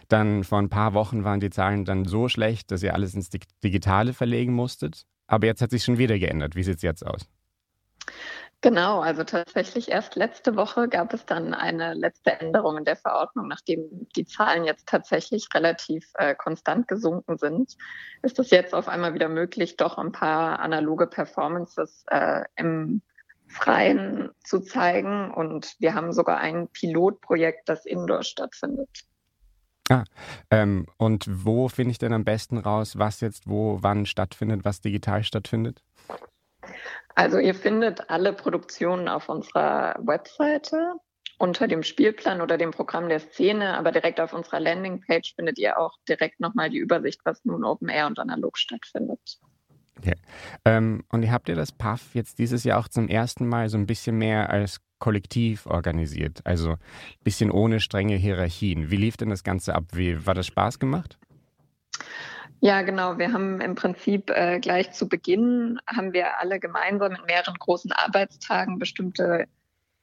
Dann 0.07 0.43
vor 0.43 0.59
ein 0.59 0.69
paar 0.69 0.93
Wochen 0.93 1.23
waren 1.23 1.39
die 1.39 1.51
Zahlen 1.51 1.85
dann 1.85 2.05
so 2.05 2.29
schlecht, 2.29 2.71
dass 2.71 2.81
ihr 2.83 2.93
alles 2.93 3.13
ins 3.13 3.29
Digitale 3.63 4.13
verlegen 4.13 4.53
musstet. 4.53 5.05
Aber 5.27 5.45
jetzt 5.45 5.62
hat 5.62 5.69
sich 5.71 5.83
schon 5.83 5.97
wieder 5.97 6.17
geändert. 6.17 6.55
Wie 6.55 6.63
sieht 6.63 6.77
es 6.77 6.81
jetzt 6.81 7.05
aus? 7.05 7.29
Genau, 8.63 9.01
also 9.01 9.25
tatsächlich 9.25 9.91
erst 9.91 10.15
letzte 10.15 10.55
Woche 10.55 10.88
gab 10.88 11.13
es 11.13 11.25
dann 11.25 11.53
eine 11.53 11.93
letzte 11.96 12.39
Änderung 12.39 12.77
in 12.77 12.86
der 12.86 12.96
Verordnung, 12.96 13.50
nachdem 13.50 14.08
die 14.15 14.25
Zahlen 14.25 14.63
jetzt 14.63 14.88
tatsächlich 14.88 15.50
relativ 15.53 16.10
äh, 16.13 16.34
konstant 16.34 16.88
gesunken 16.88 17.38
sind, 17.38 17.75
ist 18.22 18.39
es 18.39 18.51
jetzt 18.51 18.74
auf 18.74 18.88
einmal 18.88 19.15
wieder 19.15 19.27
möglich, 19.27 19.75
doch 19.75 19.98
ein 19.98 20.13
paar 20.13 20.62
analoge 20.62 21.08
Performances 21.08 22.05
äh, 22.08 22.46
im 22.55 23.01
Freien 23.50 24.29
zu 24.46 24.62
zeigen. 24.62 25.34
Und 25.34 25.75
wir 25.79 25.93
haben 25.93 26.13
sogar 26.13 26.38
ein 26.38 26.70
Pilotprojekt, 26.70 27.67
das 27.67 27.86
indoor 27.86 28.24
stattfindet. 28.24 28.88
Ah, 29.89 30.05
ähm, 30.50 30.86
und 30.96 31.25
wo 31.29 31.67
finde 31.67 31.91
ich 31.91 31.98
denn 31.98 32.13
am 32.13 32.24
besten 32.24 32.60
raus, 32.60 32.98
was 32.98 33.20
jetzt 33.20 33.46
wo, 33.46 33.79
wann 33.82 34.05
stattfindet, 34.05 34.63
was 34.63 34.79
digital 34.79 35.25
stattfindet? 35.25 35.84
Also 37.15 37.38
ihr 37.38 37.55
findet 37.55 38.10
alle 38.10 38.34
Produktionen 38.34 39.08
auf 39.08 39.29
unserer 39.29 39.96
Webseite 40.00 40.96
unter 41.38 41.67
dem 41.67 41.84
Spielplan 41.84 42.41
oder 42.41 42.58
dem 42.58 42.72
Programm 42.72 43.10
der 43.10 43.20
Szene, 43.20 43.77
aber 43.77 43.91
direkt 43.91 44.20
auf 44.20 44.34
unserer 44.34 44.60
Landingpage 44.60 45.36
findet 45.36 45.58
ihr 45.60 45.77
auch 45.77 45.98
direkt 46.08 46.39
nochmal 46.39 46.70
die 46.70 46.77
Übersicht, 46.77 47.22
was 47.25 47.43
nun 47.43 47.63
Open 47.63 47.89
Air 47.89 48.08
und 48.08 48.20
analog 48.20 48.58
stattfindet. 48.58 49.39
Okay. 49.98 50.15
Ähm, 50.65 51.03
und 51.12 51.29
habt 51.29 51.50
ihr 51.50 51.55
das 51.55 51.72
PAF 51.72 52.15
jetzt 52.15 52.39
dieses 52.39 52.63
Jahr 52.63 52.79
auch 52.79 52.88
zum 52.88 53.08
ersten 53.08 53.48
Mal 53.48 53.70
so 53.70 53.77
ein 53.77 53.86
bisschen 53.86 54.17
mehr 54.17 54.50
als 54.50 54.79
Kollektiv 55.00 55.65
organisiert? 55.65 56.41
Also 56.46 56.72
ein 56.72 56.77
bisschen 57.24 57.51
ohne 57.51 57.79
strenge 57.79 58.15
Hierarchien. 58.15 58.89
Wie 58.89 58.98
lief 58.98 59.17
denn 59.17 59.29
das 59.29 59.43
Ganze 59.43 59.75
ab? 59.75 59.86
Wie, 59.93 60.25
war 60.25 60.34
das 60.34 60.48
Spaß 60.48 60.79
gemacht? 60.79 61.17
Ja, 62.65 62.82
genau. 62.82 63.17
Wir 63.17 63.34
haben 63.34 63.60
im 63.60 63.75
Prinzip 63.75 64.29
äh, 64.29 64.58
gleich 64.62 64.93
zu 64.93 65.10
Beginn 65.10 65.82
haben 65.86 66.13
wir 66.13 66.39
alle 66.39 66.62
gemeinsam 66.62 67.12
in 67.12 67.25
mehreren 67.25 67.55
großen 67.60 67.91
Arbeitstagen 67.91 68.79
bestimmte 68.79 69.48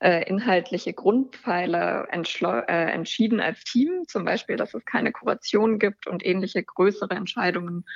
äh, 0.01 0.29
inhaltliche 0.29 0.93
Grundpfeiler 0.93 2.07
äh, 2.11 2.91
entschieden 2.93 3.41
als 3.41 3.65
Team. 3.65 4.03
Zum 4.09 4.27
Beispiel, 4.27 4.57
dass 4.57 4.75
es 4.75 4.85
keine 4.85 5.11
Kuration 5.11 5.79
gibt 5.79 6.07
und 6.07 6.23
ähnliche 6.23 6.63
größere 6.63 7.15
Entscheidungen. 7.15 7.87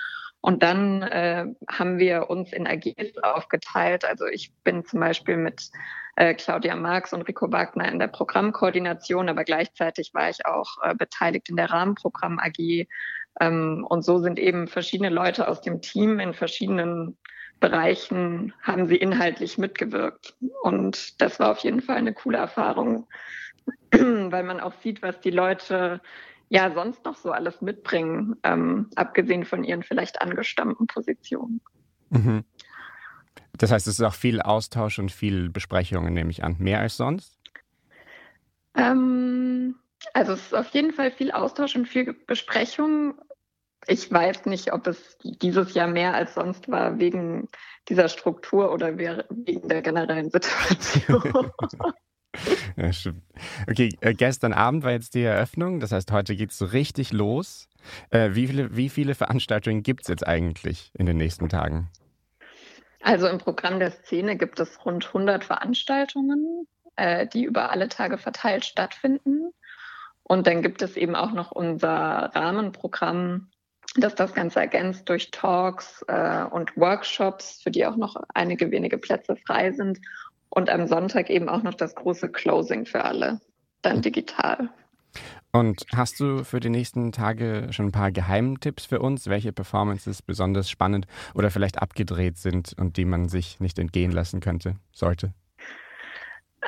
Und 0.41 0.63
dann 0.63 1.03
äh, 1.03 1.45
haben 1.71 1.99
wir 1.99 2.31
uns 2.31 2.51
in 2.55 2.67
AGs 2.67 3.19
aufgeteilt. 3.23 4.07
Also 4.07 4.25
ich 4.25 4.55
bin 4.65 4.87
zum 4.87 5.01
Beispiel 5.01 5.37
mit 5.37 5.71
äh, 6.17 6.33
Claudia 6.33 6.75
Marx 6.75 7.13
und 7.13 7.29
Rico 7.29 7.53
Wagner 7.53 7.93
in 7.93 7.99
der 7.99 8.09
Programmkoordination, 8.09 9.29
aber 9.29 9.45
gleichzeitig 9.45 10.15
war 10.15 10.31
ich 10.31 10.47
auch 10.47 10.79
äh, 10.83 10.95
beteiligt 10.95 11.51
in 11.51 11.57
der 11.57 11.71
Rahmenprogramm 11.71 12.39
AG. 12.39 12.87
Ähm, 13.41 13.87
und 13.89 14.03
so 14.03 14.19
sind 14.19 14.39
eben 14.39 14.69
verschiedene 14.69 15.11
Leute 15.11 15.49
aus 15.49 15.61
dem 15.61 15.81
Team 15.81 16.21
in 16.21 16.35
verschiedenen 16.35 17.17
Bereichen 17.61 18.53
haben 18.63 18.89
sie 18.89 18.97
inhaltlich 18.97 19.59
mitgewirkt. 19.59 20.37
Und 20.63 21.21
das 21.21 21.41
war 21.41 21.53
auf 21.53 21.59
jeden 21.59 21.81
Fall 21.81 21.97
eine 21.97 22.13
coole 22.13 22.39
Erfahrung, 22.39 23.07
weil 23.91 24.43
man 24.43 24.61
auch 24.61 24.75
sieht, 24.83 25.03
was 25.03 25.21
die 25.21 25.31
Leute 25.31 26.01
ja 26.49 26.71
sonst 26.73 27.05
noch 27.05 27.17
so 27.17 27.33
alles 27.33 27.61
mitbringen, 27.63 28.37
ähm, 28.43 28.91
abgesehen 28.97 29.45
von 29.45 29.65
ihren 29.65 29.83
vielleicht 29.83 30.21
angestammten 30.21 30.87
Positionen. 30.87 31.61
Mhm. 32.11 32.45
Das 33.57 33.71
heißt, 33.71 33.87
es 33.87 33.99
ist 33.99 34.05
auch 34.05 34.15
viel 34.15 34.43
Austausch 34.43 34.99
und 34.99 35.11
viel 35.11 35.49
Besprechungen, 35.49 36.13
nehme 36.13 36.31
ich 36.31 36.45
an. 36.45 36.57
Mehr 36.59 36.81
als 36.81 36.97
sonst? 36.97 37.39
Ähm, 38.77 39.77
also 40.13 40.33
es 40.33 40.43
ist 40.43 40.55
auf 40.55 40.69
jeden 40.69 40.93
Fall 40.93 41.11
viel 41.11 41.31
Austausch 41.31 41.77
und 41.77 41.87
viel 41.87 42.13
Besprechung. 42.27 43.15
Ich 43.87 44.11
weiß 44.11 44.47
nicht, 44.47 44.73
ob 44.73 44.87
es 44.87 45.19
dieses 45.23 45.75
Jahr 45.75 45.89
mehr 45.89 46.15
als 46.15 46.35
sonst 46.35 46.69
war 46.69 46.99
wegen 46.99 47.49
dieser 47.89 48.09
Struktur 48.09 48.73
oder 48.73 48.97
wegen 48.97 49.69
der 49.69 49.83
generellen 49.83 50.31
Situation. 50.31 51.51
ja, 52.77 52.93
stimmt. 52.93 53.23
Okay, 53.69 53.91
äh, 54.01 54.15
gestern 54.15 54.53
Abend 54.53 54.85
war 54.85 54.93
jetzt 54.93 55.15
die 55.15 55.23
Eröffnung, 55.23 55.81
das 55.81 55.93
heißt, 55.93 56.11
heute 56.13 56.35
geht 56.35 56.51
es 56.51 56.59
so 56.59 56.65
richtig 56.65 57.13
los. 57.13 57.69
Äh, 58.11 58.31
wie, 58.33 58.47
viele, 58.47 58.75
wie 58.77 58.89
viele 58.89 59.15
Veranstaltungen 59.15 59.83
gibt 59.83 60.03
es 60.03 60.09
jetzt 60.09 60.27
eigentlich 60.27 60.91
in 60.95 61.07
den 61.07 61.19
nächsten 61.19 61.49
Tagen? 61.49 61.91
Also 63.03 63.29
im 63.29 63.37
Programm 63.37 63.79
der 63.79 63.91
Szene 63.91 64.37
gibt 64.37 64.59
es 64.61 64.83
rund 64.87 65.07
100 65.07 65.45
Veranstaltungen, 65.45 66.67
äh, 66.97 67.27
die 67.27 67.45
über 67.45 67.71
alle 67.71 67.89
Tage 67.89 68.17
verteilt 68.17 68.65
stattfinden. 68.65 69.53
Und 70.25 70.47
dann 70.47 70.63
gibt 70.63 70.83
es 70.83 70.97
eben 70.97 71.15
auch 71.15 71.33
noch 71.33 71.53
unser 71.53 72.31
Rahmenprogramm 72.35 73.51
dass 73.97 74.15
das 74.15 74.35
Ganze 74.35 74.61
ergänzt 74.61 75.09
durch 75.09 75.31
Talks 75.31 76.05
äh, 76.09 76.45
und 76.51 76.77
Workshops, 76.77 77.61
für 77.63 77.71
die 77.71 77.87
auch 77.87 77.97
noch 77.97 78.17
einige 78.35 78.71
wenige 78.71 78.99
Plätze 78.99 79.37
frei 79.37 79.73
sind. 79.73 80.01
Und 80.49 80.71
am 80.71 80.87
Sonntag 80.87 81.31
eben 81.31 81.49
auch 81.49 81.63
noch 81.63 81.75
das 81.75 81.95
große 81.95 82.29
Closing 82.31 82.87
für 82.87 83.05
alle, 83.05 83.41
dann 83.83 84.03
digital. 84.03 84.69
Und 85.53 85.85
hast 85.95 86.19
du 86.19 86.43
für 86.43 86.59
die 86.59 86.71
nächsten 86.71 87.13
Tage 87.13 87.69
schon 87.71 87.87
ein 87.87 87.93
paar 87.93 88.11
Geheimtipps 88.11 88.87
für 88.87 89.01
uns, 89.01 89.29
welche 89.29 89.53
Performances 89.53 90.23
besonders 90.23 90.69
spannend 90.69 91.07
oder 91.35 91.53
vielleicht 91.53 91.81
abgedreht 91.81 92.39
sind 92.39 92.75
und 92.77 92.97
die 92.97 93.05
man 93.05 93.29
sich 93.29 93.61
nicht 93.61 93.79
entgehen 93.79 94.11
lassen 94.11 94.41
könnte, 94.41 94.77
sollte? 94.93 95.33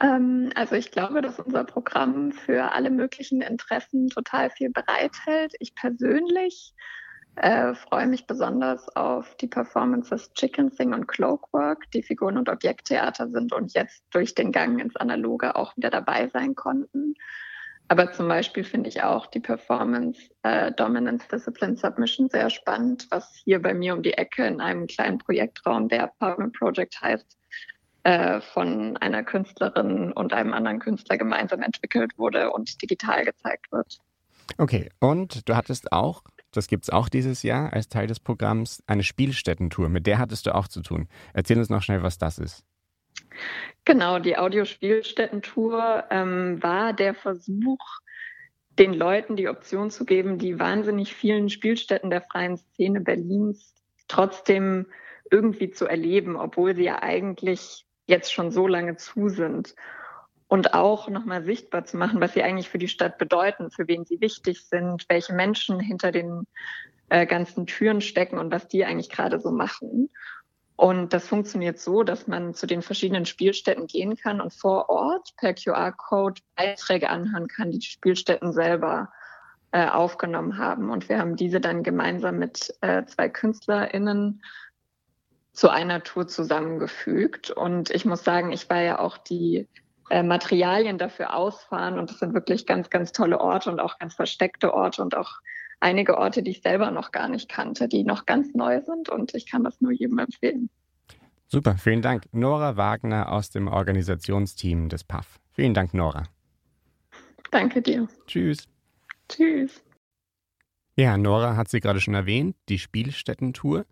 Ähm, 0.00 0.50
also 0.55 0.75
ich 0.75 0.91
glaube, 0.91 1.23
dass 1.23 1.38
unser 1.38 1.65
Programm 1.65 2.33
für 2.33 2.73
alle 2.73 2.91
möglichen 2.91 3.41
Interessen 3.41 4.09
total 4.09 4.50
viel 4.50 4.71
bereithält. 4.71 5.55
Ich 5.61 5.75
persönlich 5.75 6.75
äh, 7.37 7.75
freue 7.75 8.07
mich 8.07 8.26
besonders 8.26 8.88
auf 8.97 9.35
die 9.37 9.47
Performances 9.47 10.33
Chicken 10.33 10.71
Sing 10.71 10.95
und 10.95 11.07
Cloakwork, 11.07 11.91
die 11.93 12.03
Figuren- 12.03 12.38
und 12.38 12.49
Objekttheater 12.49 13.29
sind 13.29 13.53
und 13.53 13.75
jetzt 13.75 14.03
durch 14.11 14.35
den 14.35 14.53
Gang 14.53 14.81
ins 14.81 14.97
Analoge 14.97 15.55
auch 15.55 15.76
wieder 15.76 15.91
dabei 15.91 16.29
sein 16.29 16.55
konnten. 16.55 17.15
Aber 17.88 18.11
zum 18.11 18.26
Beispiel 18.26 18.65
finde 18.65 18.88
ich 18.88 19.03
auch 19.03 19.26
die 19.26 19.38
Performance 19.38 20.21
äh, 20.43 20.73
Dominance 20.73 21.29
Discipline 21.29 21.76
Submission 21.76 22.29
sehr 22.29 22.50
spannend, 22.50 23.07
was 23.11 23.33
hier 23.45 23.62
bei 23.62 23.75
mir 23.75 23.95
um 23.95 24.03
die 24.03 24.15
Ecke 24.15 24.45
in 24.47 24.61
einem 24.61 24.87
kleinen 24.87 25.19
Projektraum, 25.19 25.88
der 25.88 26.05
Apartment 26.05 26.57
Project 26.57 27.00
heißt, 27.00 27.36
äh, 28.07 28.41
von 28.41 28.97
einer 28.99 29.25
Künstlerin 29.25 30.13
und 30.13 30.33
einem 30.33 30.53
anderen 30.53 30.79
Künstler 30.79 31.19
gemeinsam 31.19 31.63
entwickelt 31.63 32.17
wurde 32.17 32.51
und 32.53 32.81
digital 32.83 33.25
gezeigt 33.25 33.73
wird. 33.73 33.99
Okay, 34.59 34.91
und 35.01 35.49
du 35.49 35.57
hattest 35.57 35.93
auch 35.93 36.23
das 36.53 36.69
gibt 36.69 36.85
es 36.85 36.91
auch 36.91 37.09
dieses 37.09 37.43
Jahr 37.43 37.73
als 37.73 37.89
Teil 37.89 38.07
des 38.07 38.19
Programms, 38.19 38.83
eine 38.87 39.03
Spielstättentour. 39.03 39.89
Mit 39.91 40.07
der 40.07 40.19
hattest 40.19 40.47
du 40.47 40.55
auch 40.55 40.69
zu 40.69 40.81
tun. 40.81 41.09
Erzähl 41.35 41.59
uns 41.59 41.69
noch 41.69 41.83
schnell, 41.83 42.03
was 42.03 42.17
das 42.19 42.39
ist. 42.39 42.65
Genau, 43.85 44.19
die 44.19 44.39
Audiospielstättentour 44.39 46.05
ähm, 46.11 46.63
war 46.63 46.93
der 46.93 47.15
Versuch, 47.15 47.79
den 48.79 48.95
Leuten 48.95 49.37
die 49.37 49.49
Option 49.49 49.91
zu 49.91 50.05
geben, 50.05 50.39
die 50.39 50.59
wahnsinnig 50.59 51.15
vielen 51.15 51.51
Spielstätten 51.51 52.11
der 52.11 52.23
freien 52.23 52.57
Szene 52.57 53.01
Berlins 53.01 53.75
trotzdem 54.09 54.87
irgendwie 55.31 55.71
zu 55.71 55.87
erleben, 55.87 56.37
obwohl 56.37 56.75
sie 56.75 56.85
ja 56.85 57.03
eigentlich 57.03 57.86
jetzt 58.07 58.33
schon 58.33 58.51
so 58.51 58.67
lange 58.67 58.97
zu 58.97 59.29
sind 59.29 59.75
und 60.49 60.75
auch 60.75 61.09
nochmal 61.09 61.43
sichtbar 61.43 61.85
zu 61.85 61.97
machen, 61.97 62.21
was 62.21 62.35
sie 62.35 62.43
eigentlich 62.43 62.69
für 62.69 62.79
die 62.79 62.89
Stadt 62.89 63.19
bedeuten, 63.19 63.71
für 63.71 63.89
wen 63.89 64.05
sie 64.05 64.21
wichtig 64.21 64.67
sind, 64.67 65.05
welche 65.09 65.35
Menschen 65.35 65.81
hinter 65.81 66.13
den 66.13 66.47
äh, 67.09 67.27
ganzen 67.27 67.67
Türen 67.67 68.01
stecken 68.01 68.39
und 68.39 68.53
was 68.53 68.69
die 68.69 68.85
eigentlich 68.85 69.11
gerade 69.11 69.41
so 69.41 69.51
machen. 69.51 70.11
Und 70.77 71.15
das 71.15 71.27
funktioniert 71.27 71.81
so, 71.81 72.03
dass 72.03 72.27
man 72.27 72.55
zu 72.55 72.67
den 72.67 72.83
verschiedenen 72.83 73.25
Spielstätten 73.25 73.87
gehen 73.87 74.17
kann 74.17 74.41
und 74.41 74.53
vor 74.53 74.91
Ort 74.91 75.35
per 75.39 75.55
QR-Code 75.55 76.43
Beiträge 76.55 77.09
anhören 77.09 77.49
kann, 77.49 77.71
die 77.71 77.79
die 77.79 77.87
Spielstätten 77.87 78.53
selber 78.53 79.11
äh, 79.73 79.89
aufgenommen 79.89 80.59
haben. 80.59 80.91
Und 80.91 81.09
wir 81.09 81.19
haben 81.19 81.37
diese 81.37 81.61
dann 81.61 81.83
gemeinsam 81.83 82.39
mit 82.39 82.75
äh, 82.83 83.05
zwei 83.07 83.31
KünstlerInnen 83.31 84.43
zu 85.57 85.71
einer 85.71 86.03
Tour 86.03 86.29
zusammengefügt. 86.29 87.51
Und 87.51 87.89
ich 87.91 88.05
muss 88.05 88.23
sagen, 88.23 88.53
ich 88.53 88.69
war 88.69 88.83
ja 88.83 88.99
auch 88.99 89.17
die 89.17 89.67
äh, 90.11 90.23
Materialien 90.23 90.99
dafür 90.99 91.35
ausfahren. 91.35 91.99
Und 91.99 92.11
das 92.11 92.19
sind 92.19 92.35
wirklich 92.35 92.67
ganz, 92.67 92.91
ganz 92.91 93.11
tolle 93.11 93.41
Orte 93.41 93.71
und 93.71 93.81
auch 93.81 93.99
ganz 93.99 94.15
versteckte 94.15 94.75
Orte 94.75 95.01
und 95.01 95.17
auch 95.17 95.41
einige 95.81 96.19
Orte, 96.19 96.43
die 96.43 96.51
ich 96.51 96.61
selber 96.61 96.91
noch 96.91 97.11
gar 97.11 97.29
nicht 97.29 97.49
kannte, 97.49 97.89
die 97.89 98.05
noch 98.05 98.27
ganz 98.27 98.53
neu 98.55 98.83
sind. 98.83 99.09
Und 99.09 99.35
ich 99.35 99.51
kann 99.51 99.65
das 99.65 99.81
nur 99.81 99.93
jedem 99.93 100.19
empfehlen. 100.19 100.69
Super, 101.49 101.77
vielen 101.79 102.03
Dank. 102.03 102.25
Nora 102.33 102.77
Wagner 102.77 103.33
aus 103.33 103.49
dem 103.49 103.67
Organisationsteam 103.67 104.91
des 104.91 105.05
PAF. 105.05 105.41
Vielen 105.53 105.73
Dank, 105.73 105.95
Nora. 105.95 106.25
Danke 107.51 107.81
dir. 107.81 108.07
Tschüss. 108.27 108.69
Tschüss. 109.31 109.83
Ja, 110.97 111.17
Nora 111.17 111.57
hat 111.57 111.69
sie 111.69 111.81
gerade 111.81 112.01
schon 112.01 112.15
erwähnt, 112.15 112.57
die 112.69 112.79
Spielstättentour. 112.79 113.87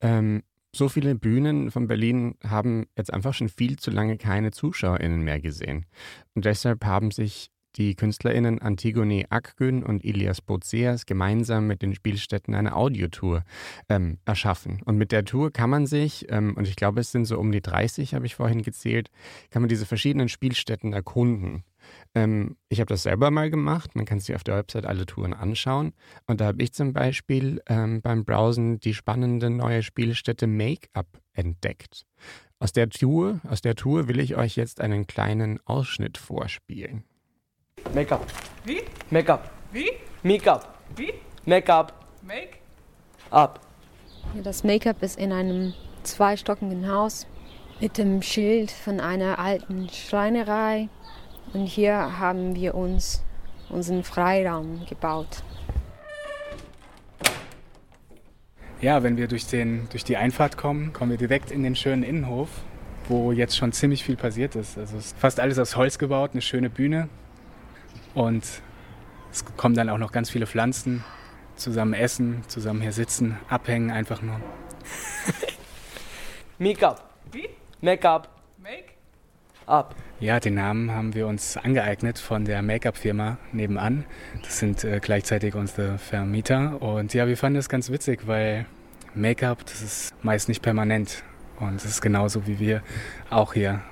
Ähm, 0.00 0.42
so 0.74 0.88
viele 0.88 1.14
Bühnen 1.14 1.70
von 1.70 1.86
Berlin 1.86 2.36
haben 2.46 2.86
jetzt 2.96 3.12
einfach 3.12 3.34
schon 3.34 3.48
viel 3.48 3.78
zu 3.78 3.90
lange 3.90 4.16
keine 4.16 4.52
ZuschauerInnen 4.52 5.22
mehr 5.22 5.40
gesehen. 5.40 5.86
Und 6.34 6.44
deshalb 6.44 6.84
haben 6.84 7.10
sich 7.10 7.50
die 7.76 7.94
KünstlerInnen 7.94 8.60
Antigone 8.60 9.24
Akgün 9.30 9.82
und 9.82 10.04
Ilias 10.04 10.40
Bozeas 10.40 11.06
gemeinsam 11.06 11.66
mit 11.66 11.82
den 11.82 11.94
Spielstätten 11.94 12.54
eine 12.54 12.76
Audiotour 12.76 13.44
ähm, 13.88 14.18
erschaffen. 14.24 14.80
Und 14.84 14.96
mit 14.96 15.12
der 15.12 15.24
Tour 15.24 15.52
kann 15.52 15.70
man 15.70 15.86
sich, 15.86 16.26
ähm, 16.30 16.54
und 16.56 16.68
ich 16.68 16.76
glaube, 16.76 17.00
es 17.00 17.12
sind 17.12 17.24
so 17.24 17.38
um 17.38 17.50
die 17.50 17.62
30, 17.62 18.14
habe 18.14 18.26
ich 18.26 18.34
vorhin 18.34 18.62
gezählt, 18.62 19.10
kann 19.50 19.62
man 19.62 19.68
diese 19.68 19.86
verschiedenen 19.86 20.28
Spielstätten 20.28 20.92
erkunden. 20.92 21.64
Ähm, 22.14 22.56
ich 22.68 22.80
habe 22.80 22.88
das 22.88 23.04
selber 23.04 23.30
mal 23.30 23.50
gemacht. 23.50 23.96
Man 23.96 24.04
kann 24.04 24.20
sich 24.20 24.34
auf 24.34 24.44
der 24.44 24.56
Website 24.56 24.86
alle 24.86 25.06
Touren 25.06 25.32
anschauen. 25.32 25.92
Und 26.26 26.40
da 26.40 26.46
habe 26.46 26.62
ich 26.62 26.72
zum 26.72 26.92
Beispiel 26.92 27.62
ähm, 27.66 28.02
beim 28.02 28.24
Browsen 28.24 28.80
die 28.80 28.94
spannende 28.94 29.50
neue 29.50 29.82
Spielstätte 29.82 30.46
Make-up 30.46 31.06
entdeckt. 31.32 32.04
Aus 32.58 32.72
der 32.72 32.88
Tour, 32.88 33.40
aus 33.48 33.60
der 33.60 33.74
Tour 33.74 34.08
will 34.08 34.20
ich 34.20 34.36
euch 34.36 34.56
jetzt 34.56 34.80
einen 34.80 35.06
kleinen 35.06 35.58
Ausschnitt 35.64 36.18
vorspielen. 36.18 37.04
Make-up. 37.94 38.26
Wie? 38.64 38.82
Make-up. 39.10 39.50
Wie? 39.72 39.90
Make-up. 40.22 40.78
Wie? 40.96 41.12
Make-up. 41.44 42.06
Make-up. 42.22 43.60
Ja, 44.34 44.42
das 44.42 44.62
Make-up 44.62 45.02
ist 45.02 45.18
in 45.18 45.32
einem 45.32 45.74
zweistöckigen 46.04 46.88
Haus 46.88 47.26
mit 47.80 47.98
dem 47.98 48.22
Schild 48.22 48.70
von 48.70 49.00
einer 49.00 49.38
alten 49.38 49.88
Schreinerei 49.88 50.88
und 51.52 51.66
hier 51.66 52.18
haben 52.18 52.54
wir 52.54 52.74
uns 52.74 53.22
unseren 53.68 54.04
Freiraum 54.04 54.84
gebaut. 54.88 55.42
Ja, 58.80 59.02
wenn 59.02 59.16
wir 59.16 59.28
durch, 59.28 59.46
den, 59.46 59.88
durch 59.90 60.02
die 60.02 60.16
Einfahrt 60.16 60.56
kommen, 60.56 60.92
kommen 60.92 61.12
wir 61.12 61.18
direkt 61.18 61.50
in 61.50 61.62
den 61.62 61.76
schönen 61.76 62.02
Innenhof, 62.02 62.48
wo 63.08 63.30
jetzt 63.30 63.56
schon 63.56 63.72
ziemlich 63.72 64.02
viel 64.02 64.16
passiert 64.16 64.56
ist. 64.56 64.76
Also 64.76 64.96
es 64.96 65.06
ist 65.06 65.18
fast 65.18 65.38
alles 65.38 65.58
aus 65.58 65.76
Holz 65.76 65.98
gebaut, 65.98 66.30
eine 66.32 66.42
schöne 66.42 66.68
Bühne 66.68 67.08
und 68.14 68.44
es 69.30 69.44
kommen 69.56 69.74
dann 69.74 69.88
auch 69.88 69.98
noch 69.98 70.12
ganz 70.12 70.30
viele 70.30 70.46
Pflanzen, 70.46 71.04
zusammen 71.54 71.94
essen, 71.94 72.42
zusammen 72.48 72.80
hier 72.82 72.92
sitzen, 72.92 73.38
abhängen 73.48 73.90
einfach 73.90 74.20
nur. 74.20 74.40
Make-up. 76.58 77.08
Wie? 77.30 77.48
Make-up. 77.80 78.41
Up. 79.66 79.94
Ja, 80.20 80.40
den 80.40 80.54
Namen 80.54 80.92
haben 80.92 81.14
wir 81.14 81.26
uns 81.26 81.56
angeeignet 81.56 82.18
von 82.18 82.44
der 82.44 82.62
Make-up-Firma 82.62 83.38
nebenan. 83.52 84.04
Das 84.42 84.58
sind 84.58 84.84
äh, 84.84 85.00
gleichzeitig 85.00 85.54
unsere 85.54 85.98
Vermieter. 85.98 86.80
Und 86.80 87.14
ja, 87.14 87.26
wir 87.26 87.36
fanden 87.36 87.56
das 87.56 87.68
ganz 87.68 87.90
witzig, 87.90 88.26
weil 88.26 88.66
Make-up, 89.14 89.64
das 89.66 89.82
ist 89.82 90.14
meist 90.22 90.48
nicht 90.48 90.62
permanent. 90.62 91.22
Und 91.60 91.76
es 91.76 91.84
ist 91.84 92.00
genauso, 92.00 92.46
wie 92.46 92.58
wir 92.58 92.82
auch 93.30 93.54
hier 93.54 93.82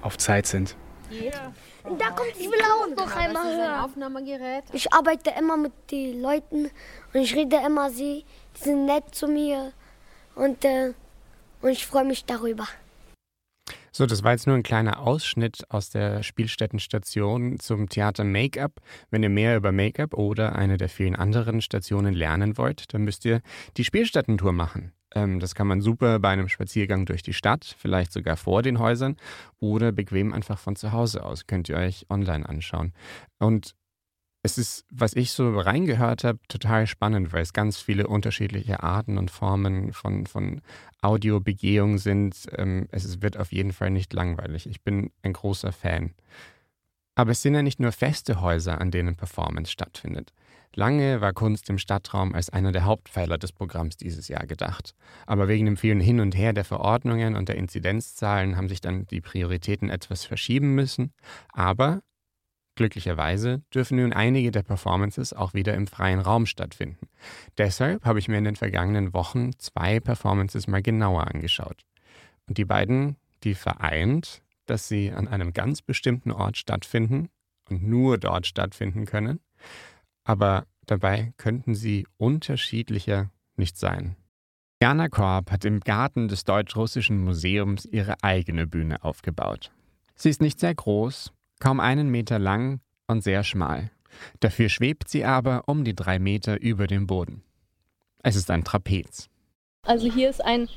auf 0.00 0.18
Zeit 0.18 0.46
sind. 0.46 0.76
Yeah. 1.10 1.52
Da 1.98 2.10
kommt, 2.10 2.30
ich 2.36 2.50
will 2.50 2.60
auch 2.62 2.88
noch 2.96 3.16
einmal 3.16 3.56
hören. 3.56 3.80
Aufnahmegerät. 3.84 4.64
Ich 4.72 4.92
arbeite 4.92 5.32
immer 5.38 5.56
mit 5.56 5.72
den 5.90 6.20
Leuten 6.20 6.70
und 7.12 7.20
ich 7.20 7.34
rede 7.34 7.60
immer 7.64 7.90
sie, 7.90 8.24
die 8.56 8.64
sind 8.64 8.86
nett 8.86 9.14
zu 9.14 9.28
mir 9.28 9.72
und, 10.34 10.64
äh, 10.64 10.94
und 11.62 11.70
ich 11.70 11.86
freue 11.86 12.04
mich 12.04 12.24
darüber. 12.24 12.66
So, 13.96 14.04
das 14.04 14.22
war 14.22 14.32
jetzt 14.32 14.46
nur 14.46 14.54
ein 14.54 14.62
kleiner 14.62 15.00
Ausschnitt 15.00 15.70
aus 15.70 15.88
der 15.88 16.22
Spielstättenstation 16.22 17.58
zum 17.58 17.88
Theater 17.88 18.24
Make-up. 18.24 18.82
Wenn 19.08 19.22
ihr 19.22 19.30
mehr 19.30 19.56
über 19.56 19.72
Make-up 19.72 20.12
oder 20.12 20.54
eine 20.54 20.76
der 20.76 20.90
vielen 20.90 21.16
anderen 21.16 21.62
Stationen 21.62 22.12
lernen 22.12 22.58
wollt, 22.58 22.92
dann 22.92 23.04
müsst 23.04 23.24
ihr 23.24 23.40
die 23.78 23.84
Spielstättentour 23.84 24.52
machen. 24.52 24.92
Ähm, 25.14 25.40
das 25.40 25.54
kann 25.54 25.66
man 25.66 25.80
super 25.80 26.18
bei 26.18 26.28
einem 26.28 26.50
Spaziergang 26.50 27.06
durch 27.06 27.22
die 27.22 27.32
Stadt, 27.32 27.74
vielleicht 27.78 28.12
sogar 28.12 28.36
vor 28.36 28.60
den 28.60 28.78
Häusern 28.80 29.16
oder 29.60 29.92
bequem 29.92 30.34
einfach 30.34 30.58
von 30.58 30.76
zu 30.76 30.92
Hause 30.92 31.24
aus. 31.24 31.46
Könnt 31.46 31.70
ihr 31.70 31.78
euch 31.78 32.04
online 32.10 32.46
anschauen. 32.46 32.92
Und 33.38 33.74
es 34.46 34.58
ist, 34.58 34.86
was 34.90 35.14
ich 35.14 35.32
so 35.32 35.58
reingehört 35.58 36.24
habe, 36.24 36.38
total 36.48 36.86
spannend, 36.86 37.32
weil 37.32 37.42
es 37.42 37.52
ganz 37.52 37.78
viele 37.78 38.06
unterschiedliche 38.06 38.82
Arten 38.82 39.18
und 39.18 39.30
Formen 39.30 39.92
von, 39.92 40.26
von 40.26 40.62
Audiobegehung 41.02 41.98
sind. 41.98 42.46
Ähm, 42.56 42.88
es 42.92 43.20
wird 43.20 43.36
auf 43.36 43.52
jeden 43.52 43.72
Fall 43.72 43.90
nicht 43.90 44.12
langweilig. 44.12 44.66
Ich 44.66 44.82
bin 44.82 45.10
ein 45.22 45.32
großer 45.32 45.72
Fan. 45.72 46.14
Aber 47.16 47.32
es 47.32 47.42
sind 47.42 47.54
ja 47.54 47.62
nicht 47.62 47.80
nur 47.80 47.92
feste 47.92 48.40
Häuser, 48.40 48.80
an 48.80 48.90
denen 48.90 49.16
Performance 49.16 49.72
stattfindet. 49.72 50.32
Lange 50.74 51.22
war 51.22 51.32
Kunst 51.32 51.70
im 51.70 51.78
Stadtraum 51.78 52.34
als 52.34 52.50
einer 52.50 52.70
der 52.70 52.84
Hauptpfeiler 52.84 53.38
des 53.38 53.52
Programms 53.52 53.96
dieses 53.96 54.28
Jahr 54.28 54.46
gedacht. 54.46 54.94
Aber 55.26 55.48
wegen 55.48 55.64
dem 55.64 55.78
vielen 55.78 56.00
Hin 56.00 56.20
und 56.20 56.36
Her 56.36 56.52
der 56.52 56.66
Verordnungen 56.66 57.34
und 57.34 57.48
der 57.48 57.56
Inzidenzzahlen 57.56 58.56
haben 58.56 58.68
sich 58.68 58.82
dann 58.82 59.06
die 59.06 59.22
Prioritäten 59.22 59.88
etwas 59.88 60.24
verschieben 60.24 60.74
müssen. 60.74 61.12
Aber 61.52 62.02
Glücklicherweise 62.76 63.62
dürfen 63.74 63.96
nun 63.96 64.12
einige 64.12 64.50
der 64.50 64.62
Performances 64.62 65.32
auch 65.32 65.54
wieder 65.54 65.74
im 65.74 65.86
freien 65.86 66.20
Raum 66.20 66.44
stattfinden. 66.44 67.08
Deshalb 67.56 68.04
habe 68.04 68.18
ich 68.18 68.28
mir 68.28 68.36
in 68.36 68.44
den 68.44 68.56
vergangenen 68.56 69.14
Wochen 69.14 69.58
zwei 69.58 69.98
Performances 69.98 70.68
mal 70.68 70.82
genauer 70.82 71.26
angeschaut. 71.26 71.84
Und 72.46 72.58
die 72.58 72.66
beiden, 72.66 73.16
die 73.44 73.54
vereint, 73.54 74.42
dass 74.66 74.88
sie 74.88 75.10
an 75.10 75.26
einem 75.26 75.54
ganz 75.54 75.80
bestimmten 75.80 76.30
Ort 76.30 76.58
stattfinden 76.58 77.30
und 77.70 77.82
nur 77.82 78.18
dort 78.18 78.46
stattfinden 78.46 79.06
können, 79.06 79.40
aber 80.24 80.66
dabei 80.84 81.32
könnten 81.38 81.74
sie 81.74 82.06
unterschiedlicher 82.18 83.30
nicht 83.56 83.78
sein. 83.78 84.16
Jana 84.82 85.08
Korb 85.08 85.50
hat 85.50 85.64
im 85.64 85.80
Garten 85.80 86.28
des 86.28 86.44
Deutsch-Russischen 86.44 87.24
Museums 87.24 87.86
ihre 87.86 88.22
eigene 88.22 88.66
Bühne 88.66 89.02
aufgebaut. 89.02 89.72
Sie 90.14 90.28
ist 90.28 90.42
nicht 90.42 90.60
sehr 90.60 90.74
groß, 90.74 91.32
kaum 91.60 91.80
einen 91.80 92.08
Meter 92.08 92.38
lang 92.38 92.80
und 93.06 93.22
sehr 93.22 93.44
schmal. 93.44 93.90
Dafür 94.40 94.68
schwebt 94.68 95.08
sie 95.08 95.24
aber 95.24 95.64
um 95.66 95.84
die 95.84 95.94
drei 95.94 96.18
Meter 96.18 96.60
über 96.60 96.86
dem 96.86 97.06
Boden. 97.06 97.42
Es 98.22 98.36
ist 98.36 98.50
ein 98.50 98.64
Trapez. 98.64 99.28
Also 99.82 100.10
hier 100.12 100.28
ist 100.30 100.44
ein, 100.44 100.68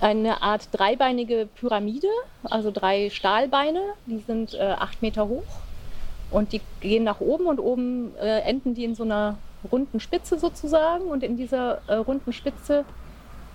eine 0.00 0.42
Art 0.42 0.68
dreibeinige 0.72 1.48
Pyramide, 1.54 2.08
also 2.44 2.70
drei 2.70 3.10
Stahlbeine, 3.10 3.80
die 4.06 4.18
sind 4.18 4.54
äh, 4.54 4.76
acht 4.78 5.02
Meter 5.02 5.26
hoch 5.26 5.60
und 6.30 6.52
die 6.52 6.60
gehen 6.80 7.04
nach 7.04 7.20
oben 7.20 7.46
und 7.46 7.58
oben 7.58 8.14
äh, 8.16 8.40
enden 8.40 8.74
die 8.74 8.84
in 8.84 8.94
so 8.94 9.02
einer 9.02 9.38
runden 9.70 10.00
Spitze 10.00 10.38
sozusagen 10.38 11.04
und 11.06 11.22
in 11.22 11.36
dieser 11.36 11.82
äh, 11.88 11.94
runden 11.94 12.32
Spitze, 12.32 12.84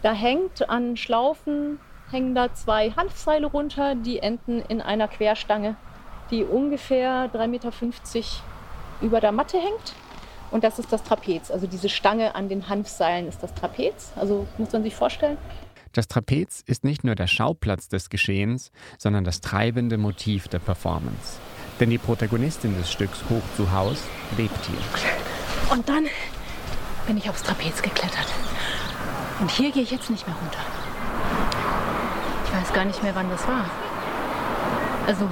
da 0.01 0.13
hängt 0.13 0.69
an 0.69 0.97
Schlaufen, 0.97 1.79
hängen 2.11 2.35
da 2.35 2.53
zwei 2.53 2.91
Hanfseile 2.91 3.47
runter, 3.47 3.95
die 3.95 4.19
enden 4.19 4.61
in 4.67 4.81
einer 4.81 5.07
Querstange, 5.07 5.77
die 6.31 6.43
ungefähr 6.43 7.29
3,50 7.33 7.47
Meter 7.47 7.71
über 9.01 9.19
der 9.19 9.31
Matte 9.31 9.57
hängt. 9.57 9.93
Und 10.51 10.63
das 10.63 10.79
ist 10.79 10.91
das 10.91 11.03
Trapez. 11.03 11.51
Also 11.51 11.67
diese 11.67 11.89
Stange 11.89 12.35
an 12.35 12.49
den 12.49 12.69
Hanfseilen 12.69 13.27
ist 13.27 13.41
das 13.43 13.53
Trapez. 13.53 14.11
Also 14.15 14.47
muss 14.57 14.71
man 14.71 14.83
sich 14.83 14.95
vorstellen. 14.95 15.37
Das 15.91 16.07
Trapez 16.07 16.61
ist 16.65 16.83
nicht 16.83 17.03
nur 17.03 17.15
der 17.15 17.27
Schauplatz 17.27 17.87
des 17.87 18.09
Geschehens, 18.09 18.71
sondern 18.97 19.23
das 19.23 19.41
treibende 19.41 19.97
Motiv 19.97 20.47
der 20.47 20.59
Performance. 20.59 21.39
Denn 21.79 21.89
die 21.89 21.97
Protagonistin 21.97 22.77
des 22.77 22.91
Stücks 22.91 23.23
Hoch 23.29 23.43
zu 23.55 23.71
Haus 23.71 24.03
lebt 24.37 24.65
hier. 24.65 25.73
Und 25.73 25.87
dann 25.89 26.07
bin 27.07 27.17
ich 27.17 27.29
aufs 27.29 27.43
Trapez 27.43 27.81
geklettert. 27.81 28.27
Und 29.39 29.51
hier 29.51 29.71
gehe 29.71 29.83
ich 29.83 29.91
jetzt 29.91 30.09
nicht 30.09 30.25
mehr 30.27 30.35
runter. 30.35 30.59
Ich 32.45 32.53
weiß 32.53 32.73
gar 32.73 32.85
nicht 32.85 33.03
mehr, 33.03 33.15
wann 33.15 33.29
das 33.29 33.47
war. 33.47 33.69
Also, 35.07 35.29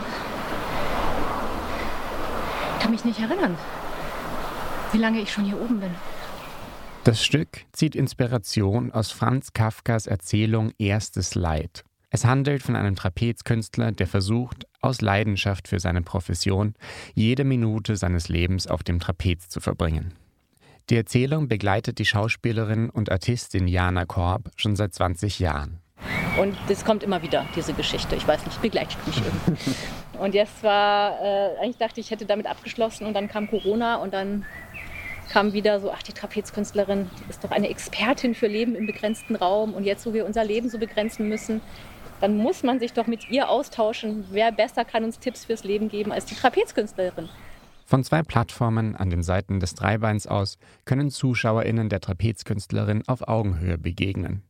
kann 2.84 2.92
mich 2.92 3.06
nicht 3.06 3.20
erinnern, 3.22 3.58
wie 4.92 4.98
lange 4.98 5.22
ich 5.22 5.32
schon 5.32 5.46
hier 5.46 5.58
oben 5.58 5.80
bin. 5.80 5.92
Das 7.06 7.24
Stück 7.24 7.62
zieht 7.72 7.96
Inspiration 7.96 8.92
aus 8.92 9.10
Franz 9.10 9.54
Kafkas 9.54 10.06
Erzählung 10.06 10.74
Erstes 10.78 11.34
Leid. 11.34 11.86
Es 12.10 12.26
handelt 12.26 12.62
von 12.62 12.76
einem 12.76 12.96
Trapezkünstler, 12.96 13.94
der 13.94 14.06
versucht, 14.06 14.68
aus 14.82 15.00
Leidenschaft 15.00 15.70
für 15.70 15.80
seine 15.80 16.02
Profession 16.02 16.76
jede 17.14 17.46
Minute 17.46 17.96
seines 17.96 18.28
Lebens 18.28 18.68
auf 18.68 18.84
dem 18.84 19.00
Trapez 19.00 19.48
zu 19.48 19.62
verbringen. 19.62 20.14
Die 20.90 20.98
Erzählung 20.98 21.48
begleitet 21.48 22.00
die 22.00 22.06
Schauspielerin 22.06 22.90
und 22.90 23.10
Artistin 23.10 23.70
Jana 23.70 24.04
Korb 24.04 24.52
schon 24.58 24.76
seit 24.76 24.94
20 24.94 25.40
Jahren. 25.40 25.80
Und 26.38 26.58
das 26.68 26.84
kommt 26.84 27.02
immer 27.04 27.22
wieder, 27.22 27.46
diese 27.56 27.74
Geschichte. 27.74 28.18
Ich 28.18 28.28
weiß 28.28 28.46
nicht, 28.46 28.62
begleitet 28.62 28.98
mich 29.08 29.22
irgendwie. 29.24 29.76
Und 30.20 30.34
jetzt 30.34 30.64
war, 30.64 31.20
äh, 31.22 31.58
eigentlich 31.60 31.78
dachte 31.78 32.00
ich, 32.00 32.08
ich 32.08 32.12
hätte 32.12 32.26
damit 32.26 32.46
abgeschlossen 32.46 33.06
und 33.06 33.14
dann 33.14 33.28
kam 33.28 33.50
Corona 33.50 33.96
und 33.96 34.14
dann 34.14 34.46
kam 35.30 35.54
wieder 35.54 35.80
so, 35.80 35.92
ach, 35.92 36.04
die 36.04 36.14
Trapezkünstlerin, 36.14 37.10
die 37.20 37.30
ist 37.30 37.44
doch 37.44 37.52
eine 37.52 37.70
Expertin 37.70 38.36
für 38.36 38.48
Leben 38.48 38.76
im 38.76 38.86
begrenzten 38.86 39.36
Raum 39.36 39.74
und 39.74 39.84
jetzt, 39.84 40.06
wo 40.06 40.14
wir 40.14 40.26
unser 40.26 40.44
Leben 40.44 40.70
so 40.70 40.78
begrenzen 40.78 41.28
müssen, 41.28 41.62
dann 42.22 42.38
muss 42.38 42.64
man 42.64 42.80
sich 42.80 42.94
doch 42.94 43.08
mit 43.08 43.30
ihr 43.30 43.50
austauschen. 43.50 44.26
Wer 44.32 44.52
besser 44.52 44.86
kann 44.86 45.04
uns 45.04 45.20
Tipps 45.20 45.46
fürs 45.46 45.64
Leben 45.64 45.90
geben 45.90 46.12
als 46.12 46.26
die 46.26 46.36
Trapezkünstlerin? 46.36 47.30
Von 47.86 48.04
zwei 48.04 48.24
Plattformen 48.24 48.96
an 48.96 49.10
den 49.10 49.24
Seiten 49.24 49.60
des 49.60 49.76
Dreibeins 49.76 50.26
aus 50.26 50.58
können 50.86 51.10
ZuschauerInnen 51.10 51.90
der 51.90 52.00
Trapezkünstlerin 52.00 53.04
auf 53.08 53.28
Augenhöhe 53.28 53.78
begegnen. 53.78 54.44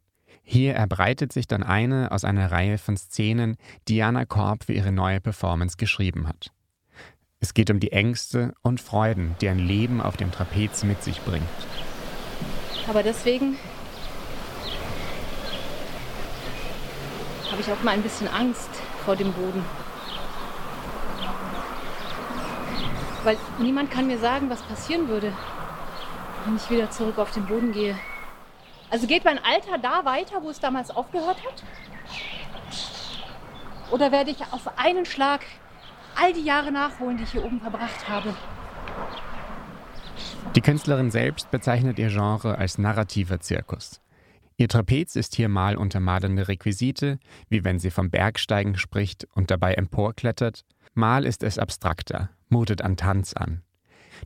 Hier 0.43 0.75
erbreitet 0.75 1.31
sich 1.31 1.47
dann 1.47 1.63
eine 1.63 2.11
aus 2.11 2.25
einer 2.25 2.51
Reihe 2.51 2.77
von 2.77 2.97
Szenen, 2.97 3.55
die 3.87 3.95
Jana 3.95 4.25
Korb 4.25 4.65
für 4.65 4.73
ihre 4.73 4.91
neue 4.91 5.21
Performance 5.21 5.77
geschrieben 5.77 6.27
hat. 6.27 6.51
Es 7.39 7.53
geht 7.53 7.69
um 7.69 7.79
die 7.79 7.91
Ängste 7.91 8.53
und 8.61 8.79
Freuden, 8.79 9.35
die 9.41 9.49
ein 9.49 9.59
Leben 9.59 10.01
auf 10.01 10.17
dem 10.17 10.31
Trapez 10.31 10.83
mit 10.83 11.01
sich 11.03 11.21
bringt. 11.21 11.43
Aber 12.87 13.03
deswegen 13.03 13.57
habe 17.51 17.61
ich 17.61 17.71
auch 17.71 17.81
mal 17.83 17.91
ein 17.91 18.01
bisschen 18.01 18.27
Angst 18.27 18.69
vor 19.05 19.15
dem 19.15 19.31
Boden. 19.31 19.63
Weil 23.23 23.37
niemand 23.59 23.91
kann 23.91 24.07
mir 24.07 24.17
sagen, 24.19 24.49
was 24.49 24.61
passieren 24.63 25.07
würde, 25.07 25.31
wenn 26.45 26.57
ich 26.57 26.69
wieder 26.69 26.91
zurück 26.91 27.17
auf 27.17 27.31
den 27.31 27.45
Boden 27.45 27.71
gehe. 27.71 27.95
Also 28.93 29.07
geht 29.07 29.25
mein 29.25 29.39
Alter 29.39 29.79
da 29.81 30.05
weiter, 30.05 30.43
wo 30.43 30.51
es 30.51 30.59
damals 30.59 30.91
aufgehört 30.91 31.43
hat? 31.43 31.63
Oder 33.89 34.11
werde 34.11 34.29
ich 34.29 34.39
auf 34.51 34.77
einen 34.77 35.05
Schlag 35.05 35.41
all 36.15 36.31
die 36.31 36.43
Jahre 36.43 36.71
nachholen, 36.71 37.17
die 37.17 37.23
ich 37.23 37.31
hier 37.31 37.43
oben 37.43 37.59
verbracht 37.59 38.07
habe? 38.07 38.35
Die 40.55 40.61
Künstlerin 40.61 41.09
selbst 41.09 41.49
bezeichnet 41.49 41.97
ihr 41.97 42.09
Genre 42.09 42.59
als 42.59 42.77
narrativer 42.77 43.39
Zirkus. 43.39 43.99
Ihr 44.57 44.67
Trapez 44.67 45.15
ist 45.15 45.33
hier 45.33 45.49
mal 45.49 45.75
untermalende 45.75 46.47
Requisite, 46.47 47.17
wie 47.49 47.63
wenn 47.63 47.79
sie 47.79 47.89
vom 47.89 48.11
Bergsteigen 48.11 48.77
spricht 48.77 49.27
und 49.33 49.49
dabei 49.49 49.73
emporklettert, 49.73 50.65
mal 50.93 51.25
ist 51.25 51.41
es 51.41 51.57
abstrakter, 51.57 52.29
mutet 52.47 52.83
an 52.83 52.95
Tanz 52.95 53.33
an. 53.33 53.63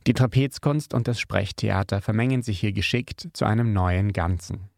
Die 0.06 0.14
Trapezkunst 0.14 0.94
und 0.94 1.08
das 1.08 1.20
Sprechtheater 1.20 2.02
vermengen 2.02 2.42
sich 2.42 2.60
hier 2.60 2.74
geschickt 2.74 3.30
zu 3.34 3.46
einem 3.46 3.74
neuen 3.74 4.14
Ganzen. 4.14 4.70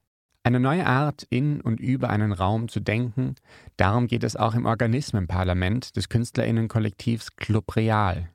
Eine 0.44 0.60
neue 0.60 0.86
Art, 0.86 1.24
in 1.30 1.60
und 1.62 1.80
über 1.80 2.10
einen 2.10 2.32
Raum 2.32 2.70
zu 2.70 2.80
denken, 2.80 3.36
darum 3.76 4.08
geht 4.08 4.24
es 4.24 4.36
auch 4.36 4.56
im 4.56 4.66
Organismenparlament 4.66 5.96
des 5.98 6.10
Künstlerinnenkollektivs 6.10 7.36
Club 7.36 7.76
Real. 7.76 8.30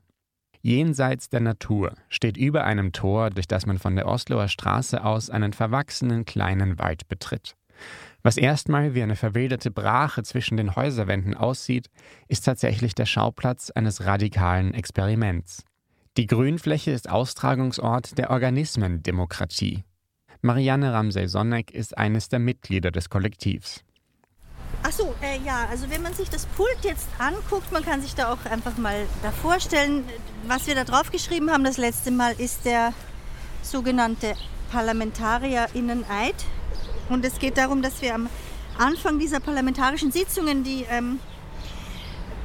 Jenseits 0.61 1.29
der 1.29 1.41
Natur 1.41 1.93
steht 2.09 2.37
über 2.37 2.63
einem 2.63 2.91
Tor, 2.91 3.31
durch 3.31 3.47
das 3.47 3.65
man 3.65 3.79
von 3.79 3.95
der 3.95 4.07
Osloer 4.07 4.47
Straße 4.47 5.03
aus 5.03 5.29
einen 5.29 5.53
verwachsenen 5.53 6.25
kleinen 6.25 6.79
Wald 6.79 7.07
betritt. 7.07 7.55
Was 8.23 8.37
erstmal 8.37 8.95
wie 8.95 9.03
eine 9.03 9.15
verwilderte 9.15 9.69
Brache 9.69 10.23
zwischen 10.23 10.57
den 10.57 10.75
Häuserwänden 10.75 11.35
aussieht, 11.35 11.89
ist 12.27 12.45
tatsächlich 12.45 12.95
der 12.95 13.05
Schauplatz 13.05 13.69
eines 13.71 14.05
radikalen 14.05 14.73
Experiments. 14.73 15.63
Die 16.17 16.27
Grünfläche 16.27 16.91
ist 16.91 17.09
Austragungsort 17.09 18.17
der 18.17 18.29
Organismendemokratie. 18.29 19.83
Marianne 20.41 20.93
Ramsey-Sonneck 20.93 21.71
ist 21.71 21.97
eines 21.97 22.29
der 22.29 22.39
Mitglieder 22.39 22.89
des 22.89 23.09
Kollektivs. 23.09 23.83
Ach 24.81 24.93
so, 24.93 25.13
äh, 25.21 25.39
ja, 25.45 25.67
also 25.69 25.89
wenn 25.89 26.01
man 26.01 26.13
sich 26.13 26.29
das 26.29 26.45
Pult 26.45 26.77
jetzt 26.83 27.09
anguckt, 27.17 27.69
man 27.73 27.83
kann 27.83 28.01
sich 28.01 28.15
da 28.15 28.31
auch 28.31 28.45
einfach 28.45 28.77
mal 28.77 29.07
da 29.23 29.31
vorstellen, 29.31 30.05
was 30.47 30.67
wir 30.67 30.75
da 30.75 30.85
drauf 30.85 31.11
geschrieben 31.11 31.51
haben 31.51 31.65
das 31.65 31.77
letzte 31.77 32.11
Mal 32.11 32.31
ist 32.39 32.63
der 32.63 32.93
sogenannte 33.61 34.35
Parlamentarierinneneid. 34.71 36.35
Und 37.09 37.25
es 37.25 37.39
geht 37.39 37.57
darum, 37.57 37.81
dass 37.81 38.01
wir 38.01 38.15
am 38.15 38.29
Anfang 38.77 39.19
dieser 39.19 39.41
parlamentarischen 39.41 40.13
Sitzungen 40.13 40.63
die 40.63 40.85
ähm, 40.89 41.19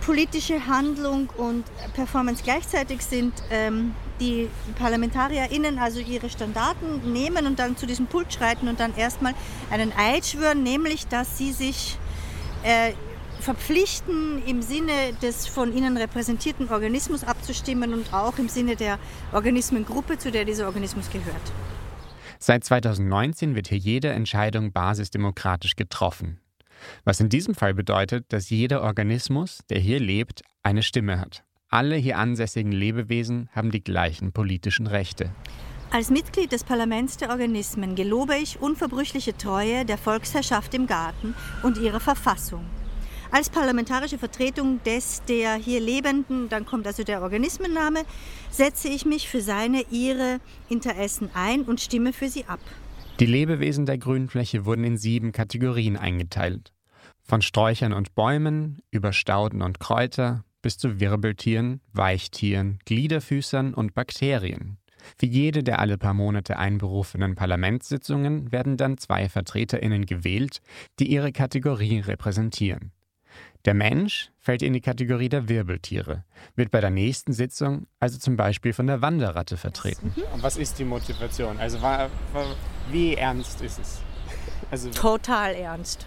politische 0.00 0.66
Handlung 0.66 1.30
und 1.36 1.64
Performance 1.94 2.42
gleichzeitig 2.42 3.02
sind, 3.02 3.32
ähm, 3.50 3.94
die 4.20 4.48
ParlamentarierInnen 4.78 5.78
also 5.78 6.00
ihre 6.00 6.28
Standarten 6.28 7.12
nehmen 7.12 7.46
und 7.46 7.58
dann 7.58 7.76
zu 7.76 7.86
diesem 7.86 8.06
Pult 8.06 8.32
schreiten 8.32 8.68
und 8.68 8.80
dann 8.80 8.96
erstmal 8.96 9.34
einen 9.70 9.92
Eid 9.96 10.26
schwören, 10.26 10.62
nämlich 10.62 11.06
dass 11.08 11.38
sie 11.38 11.52
sich 11.52 11.98
äh, 12.62 12.92
verpflichten, 13.40 14.42
im 14.46 14.62
Sinne 14.62 14.92
des 15.22 15.46
von 15.46 15.74
ihnen 15.74 15.96
repräsentierten 15.96 16.68
Organismus 16.68 17.24
abzustimmen 17.24 17.94
und 17.94 18.12
auch 18.12 18.38
im 18.38 18.48
Sinne 18.48 18.76
der 18.76 18.98
Organismengruppe, 19.32 20.18
zu 20.18 20.30
der 20.30 20.44
dieser 20.44 20.66
Organismus 20.66 21.10
gehört. 21.10 21.52
Seit 22.38 22.64
2019 22.64 23.54
wird 23.54 23.68
hier 23.68 23.78
jede 23.78 24.08
Entscheidung 24.10 24.72
basisdemokratisch 24.72 25.76
getroffen. 25.76 26.40
Was 27.04 27.20
in 27.20 27.28
diesem 27.28 27.54
Fall 27.54 27.74
bedeutet, 27.74 28.26
dass 28.28 28.50
jeder 28.50 28.82
Organismus, 28.82 29.60
der 29.70 29.78
hier 29.78 30.00
lebt, 30.00 30.42
eine 30.62 30.82
Stimme 30.82 31.20
hat. 31.20 31.44
Alle 31.68 31.96
hier 31.96 32.18
ansässigen 32.18 32.72
Lebewesen 32.72 33.48
haben 33.52 33.70
die 33.70 33.82
gleichen 33.82 34.32
politischen 34.32 34.86
Rechte. 34.86 35.30
Als 35.92 36.10
Mitglied 36.10 36.52
des 36.52 36.64
Parlaments 36.64 37.16
der 37.16 37.30
Organismen 37.30 37.94
gelobe 37.94 38.36
ich 38.36 38.60
unverbrüchliche 38.60 39.36
Treue 39.36 39.84
der 39.84 39.98
Volksherrschaft 39.98 40.74
im 40.74 40.86
Garten 40.86 41.34
und 41.62 41.78
ihrer 41.78 42.00
Verfassung. 42.00 42.64
Als 43.32 43.48
parlamentarische 43.48 44.18
Vertretung 44.18 44.82
des 44.84 45.22
der 45.28 45.54
hier 45.54 45.80
Lebenden, 45.80 46.48
dann 46.48 46.66
kommt 46.66 46.86
also 46.86 47.04
der 47.04 47.22
Organismenname, 47.22 48.02
setze 48.50 48.88
ich 48.88 49.04
mich 49.04 49.28
für 49.28 49.40
seine, 49.40 49.84
ihre 49.90 50.40
Interessen 50.68 51.30
ein 51.34 51.62
und 51.62 51.80
stimme 51.80 52.12
für 52.12 52.28
sie 52.28 52.44
ab. 52.46 52.60
Die 53.20 53.26
Lebewesen 53.26 53.84
der 53.84 53.98
Grünfläche 53.98 54.64
wurden 54.64 54.82
in 54.82 54.96
sieben 54.96 55.30
Kategorien 55.30 55.98
eingeteilt. 55.98 56.72
Von 57.22 57.42
Sträuchern 57.42 57.92
und 57.92 58.14
Bäumen 58.14 58.80
über 58.90 59.12
Stauden 59.12 59.60
und 59.60 59.78
Kräuter 59.78 60.42
bis 60.62 60.78
zu 60.78 61.00
Wirbeltieren, 61.00 61.82
Weichtieren, 61.92 62.78
Gliederfüßern 62.86 63.74
und 63.74 63.92
Bakterien. 63.92 64.78
Für 65.18 65.26
jede 65.26 65.62
der 65.62 65.80
alle 65.80 65.98
paar 65.98 66.14
Monate 66.14 66.58
einberufenen 66.58 67.34
Parlamentssitzungen 67.34 68.52
werden 68.52 68.78
dann 68.78 68.96
zwei 68.96 69.28
VertreterInnen 69.28 70.06
gewählt, 70.06 70.62
die 70.98 71.10
ihre 71.12 71.32
Kategorie 71.32 72.00
repräsentieren. 72.00 72.92
Der 73.66 73.74
Mensch 73.74 74.30
fällt 74.38 74.62
in 74.62 74.72
die 74.72 74.80
Kategorie 74.80 75.28
der 75.28 75.46
Wirbeltiere, 75.46 76.24
wird 76.56 76.70
bei 76.70 76.80
der 76.80 76.88
nächsten 76.88 77.34
Sitzung 77.34 77.86
also 77.98 78.18
zum 78.18 78.36
Beispiel 78.36 78.72
von 78.72 78.86
der 78.86 79.02
Wanderratte 79.02 79.58
vertreten. 79.58 80.14
Und 80.32 80.42
was 80.42 80.56
ist 80.56 80.78
die 80.78 80.84
Motivation? 80.84 81.58
Also 81.58 81.82
wie 82.92 83.14
ernst 83.14 83.60
ist 83.62 83.78
es? 83.78 84.00
Also 84.70 84.90
Total 84.90 85.54
ernst. 85.54 86.06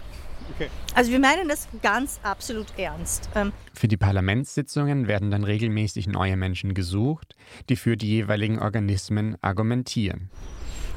Okay. 0.54 0.68
Also 0.94 1.10
wir 1.10 1.18
meinen 1.18 1.48
das 1.48 1.68
ganz 1.82 2.20
absolut 2.22 2.66
ernst. 2.76 3.30
Ähm 3.34 3.52
für 3.72 3.88
die 3.88 3.96
Parlamentssitzungen 3.96 5.08
werden 5.08 5.30
dann 5.30 5.44
regelmäßig 5.44 6.06
neue 6.06 6.36
Menschen 6.36 6.74
gesucht, 6.74 7.34
die 7.68 7.76
für 7.76 7.96
die 7.96 8.08
jeweiligen 8.08 8.58
Organismen 8.58 9.36
argumentieren. 9.40 10.30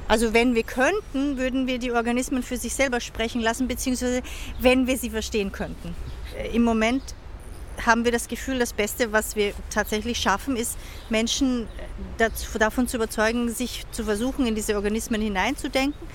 Also 0.08 0.34
wenn 0.34 0.56
wir 0.56 0.64
könnten, 0.64 1.38
würden 1.38 1.68
wir 1.68 1.80
die 1.80 1.92
Organismen 1.92 2.44
für 2.44 2.58
sich 2.58 2.74
selber 2.74 3.00
sprechen 3.00 3.42
lassen, 3.42 3.68
beziehungsweise 3.68 4.22
wenn 4.60 4.88
wir 4.88 4.98
sie 4.98 5.10
verstehen 5.10 5.52
könnten. 5.52 5.96
Äh, 6.38 6.56
Im 6.56 6.64
Moment 6.64 7.04
haben 7.86 8.06
wir 8.06 8.12
das 8.12 8.28
Gefühl, 8.28 8.60
das 8.60 8.74
Beste, 8.74 9.12
was 9.12 9.36
wir 9.36 9.54
tatsächlich 9.70 10.18
schaffen, 10.18 10.56
ist, 10.56 10.78
Menschen 11.10 11.68
dazu, 12.18 12.58
davon 12.58 12.88
zu 12.88 12.98
überzeugen, 12.98 13.50
sich 13.50 13.84
zu 13.92 14.04
versuchen, 14.04 14.46
in 14.48 14.56
diese 14.56 14.76
Organismen 14.76 15.22
hineinzudenken 15.22 16.08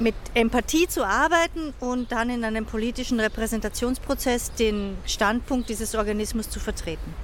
mit 0.00 0.14
Empathie 0.34 0.88
zu 0.88 1.06
arbeiten 1.06 1.74
und 1.78 2.10
dann 2.10 2.30
in 2.30 2.44
einem 2.44 2.64
politischen 2.64 3.20
Repräsentationsprozess 3.20 4.52
den 4.54 4.96
Standpunkt 5.06 5.68
dieses 5.68 5.94
Organismus 5.94 6.48
zu 6.48 6.58
vertreten. 6.58 7.14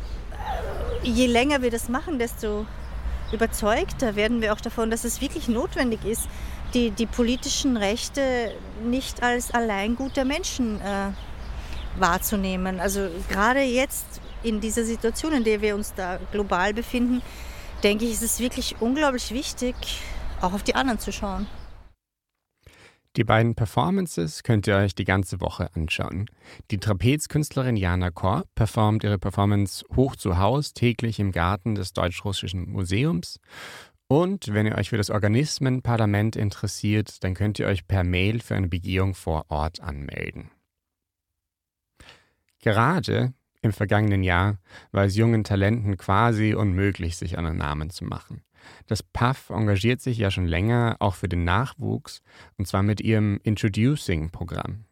Je 1.02 1.26
länger 1.26 1.62
wir 1.62 1.70
das 1.70 1.88
machen, 1.88 2.18
desto 2.18 2.66
überzeugter 3.32 4.14
werden 4.14 4.40
wir 4.40 4.52
auch 4.52 4.60
davon, 4.60 4.90
dass 4.90 5.04
es 5.04 5.20
wirklich 5.20 5.48
notwendig 5.48 6.04
ist, 6.04 6.28
die, 6.74 6.90
die 6.90 7.06
politischen 7.06 7.76
Rechte 7.76 8.52
nicht 8.84 9.22
als 9.22 9.52
Alleingut 9.52 10.16
der 10.16 10.24
Menschen 10.24 10.80
äh, 10.80 11.10
wahrzunehmen. 11.98 12.80
Also 12.80 13.08
gerade 13.28 13.60
jetzt 13.60 14.20
in 14.42 14.60
dieser 14.60 14.84
Situation, 14.84 15.32
in 15.32 15.44
der 15.44 15.60
wir 15.60 15.74
uns 15.74 15.94
da 15.94 16.18
global 16.32 16.74
befinden, 16.74 17.22
denke 17.82 18.04
ich, 18.04 18.12
ist 18.12 18.22
es 18.22 18.40
wirklich 18.40 18.76
unglaublich 18.80 19.32
wichtig, 19.32 19.74
auch 20.40 20.52
auf 20.52 20.62
die 20.62 20.74
anderen 20.74 20.98
zu 20.98 21.12
schauen. 21.12 21.46
Die 23.16 23.24
beiden 23.24 23.54
Performances 23.54 24.42
könnt 24.42 24.66
ihr 24.66 24.76
euch 24.76 24.94
die 24.94 25.04
ganze 25.04 25.40
Woche 25.40 25.70
anschauen. 25.74 26.26
Die 26.70 26.76
Trapezkünstlerin 26.76 27.76
Jana 27.76 28.10
Korb 28.10 28.46
performt 28.54 29.04
ihre 29.04 29.18
Performance 29.18 29.86
hoch 29.96 30.16
zu 30.16 30.36
Haus 30.36 30.74
täglich 30.74 31.18
im 31.18 31.32
Garten 31.32 31.74
des 31.74 31.94
Deutsch-Russischen 31.94 32.70
Museums. 32.70 33.40
Und 34.06 34.52
wenn 34.52 34.66
ihr 34.66 34.76
euch 34.76 34.90
für 34.90 34.98
das 34.98 35.08
Organismenparlament 35.08 36.36
interessiert, 36.36 37.24
dann 37.24 37.32
könnt 37.32 37.58
ihr 37.58 37.66
euch 37.66 37.88
per 37.88 38.04
Mail 38.04 38.40
für 38.40 38.54
eine 38.54 38.68
Begehung 38.68 39.14
vor 39.14 39.46
Ort 39.48 39.80
anmelden. 39.80 40.50
Gerade 42.66 43.32
im 43.62 43.72
vergangenen 43.72 44.24
Jahr 44.24 44.58
war 44.90 45.04
es 45.04 45.14
jungen 45.14 45.44
Talenten 45.44 45.96
quasi 45.96 46.52
unmöglich, 46.52 47.16
sich 47.16 47.38
einen 47.38 47.56
Namen 47.56 47.90
zu 47.90 48.04
machen. 48.04 48.42
Das 48.88 49.04
PAF 49.04 49.50
engagiert 49.50 50.00
sich 50.00 50.18
ja 50.18 50.32
schon 50.32 50.46
länger 50.46 50.96
auch 50.98 51.14
für 51.14 51.28
den 51.28 51.44
Nachwuchs 51.44 52.22
und 52.58 52.66
zwar 52.66 52.82
mit 52.82 53.00
ihrem 53.00 53.38
Introducing-Programm. 53.44 54.84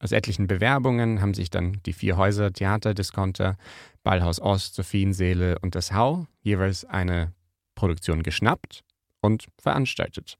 Aus 0.00 0.10
etlichen 0.10 0.48
Bewerbungen 0.48 1.20
haben 1.20 1.34
sich 1.34 1.50
dann 1.50 1.78
die 1.86 1.92
vier 1.92 2.16
Häuser 2.16 2.52
Theaterdiskonter, 2.52 3.56
Ballhaus 4.02 4.40
Ost, 4.40 4.74
Sophienseele 4.74 5.60
und 5.60 5.76
das 5.76 5.92
Hau 5.92 6.26
jeweils 6.42 6.84
eine 6.84 7.32
Produktion 7.76 8.24
geschnappt 8.24 8.82
und 9.20 9.46
veranstaltet. 9.56 10.36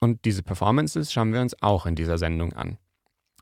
Und 0.00 0.24
diese 0.24 0.42
Performances 0.42 1.12
schauen 1.12 1.32
wir 1.32 1.42
uns 1.42 1.62
auch 1.62 1.86
in 1.86 1.94
dieser 1.94 2.18
Sendung 2.18 2.54
an. 2.54 2.76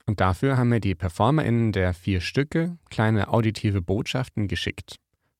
Und 0.07 0.21
dafür 0.21 0.57
haben 0.57 0.71
wir 0.71 0.81
die 0.81 0.95
PerformerInnen 0.95 1.73
der 1.73 1.92
vier 1.92 2.21
Stücke 2.21 2.79
kleine 2.90 3.29
auditive 3.29 3.83
Botschaften 3.83 4.47
geschickt. 4.47 4.97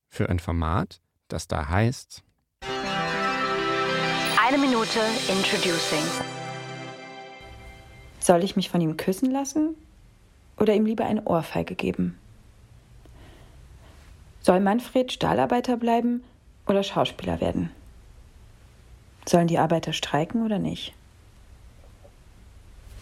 Für 0.09 0.29
ein 0.29 0.39
Format, 0.39 1.01
das 1.29 1.47
da 1.47 1.69
heißt 1.69 2.23
eine 4.47 4.57
Minute 4.57 4.99
Introducing. 5.27 6.03
Soll 8.19 8.43
ich 8.43 8.55
mich 8.55 8.69
von 8.69 8.79
ihm 8.79 8.95
küssen 8.95 9.29
lassen 9.29 9.75
oder 10.57 10.73
ihm 10.73 10.85
lieber 10.85 11.05
eine 11.05 11.23
Ohrfeige 11.25 11.75
geben? 11.75 12.17
Soll 14.41 14.61
Manfred 14.61 15.11
Stahlarbeiter 15.11 15.75
bleiben 15.75 16.23
oder 16.65 16.81
Schauspieler 16.83 17.41
werden? 17.41 17.71
Sollen 19.27 19.47
die 19.47 19.59
Arbeiter 19.59 19.91
streiken 19.91 20.45
oder 20.45 20.59
nicht? 20.59 20.93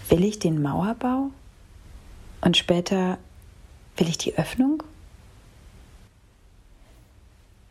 Will 0.09 0.23
ich 0.23 0.39
den 0.39 0.63
Mauerbau? 0.63 1.29
Und 2.45 2.55
später 2.55 3.17
will 3.97 4.07
ich 4.07 4.19
die 4.19 4.37
Öffnung? 4.37 4.83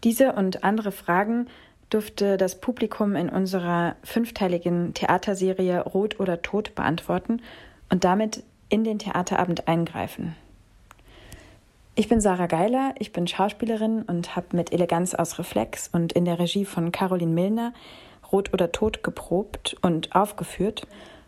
Diese 0.03 0.33
und 0.33 0.65
andere 0.65 0.91
Fragen 0.91 1.47
durfte 1.91 2.37
das 2.37 2.61
Publikum 2.61 3.15
in 3.15 3.29
unserer 3.29 3.95
fünfteiligen 4.03 4.93
Theaterserie 4.93 5.81
Rot 5.81 6.19
oder 6.19 6.43
Tod 6.43 6.75
beantworten 6.75 7.41
und 7.89 8.03
damit 8.03 8.43
in 8.69 8.83
den 8.83 8.99
Theaterabend 8.99 9.69
eingreifen. 9.69 10.35
Ich 11.95 12.09
bin 12.09 12.21
Sarah 12.21 12.49
Geiler, 12.49 12.95
ich 12.99 13.13
bin 13.13 13.29
Schauspielerin 13.29 14.03
und 14.03 14.35
habe 14.35 14.57
mit 14.57 14.73
Eleganz 14.73 15.15
aus 15.15 15.39
Reflex 15.39 15.89
und 15.93 16.13
in 16.13 16.25
der 16.25 16.41
Regie 16.41 16.65
von 16.65 16.91
Caroline 16.91 17.33
Milner 17.33 17.73
Rot 18.33 18.53
oder 18.53 18.73
Tod 18.73 19.05
geprobt 19.05 19.77
und 19.83 20.17
aufgeführt 20.17 20.85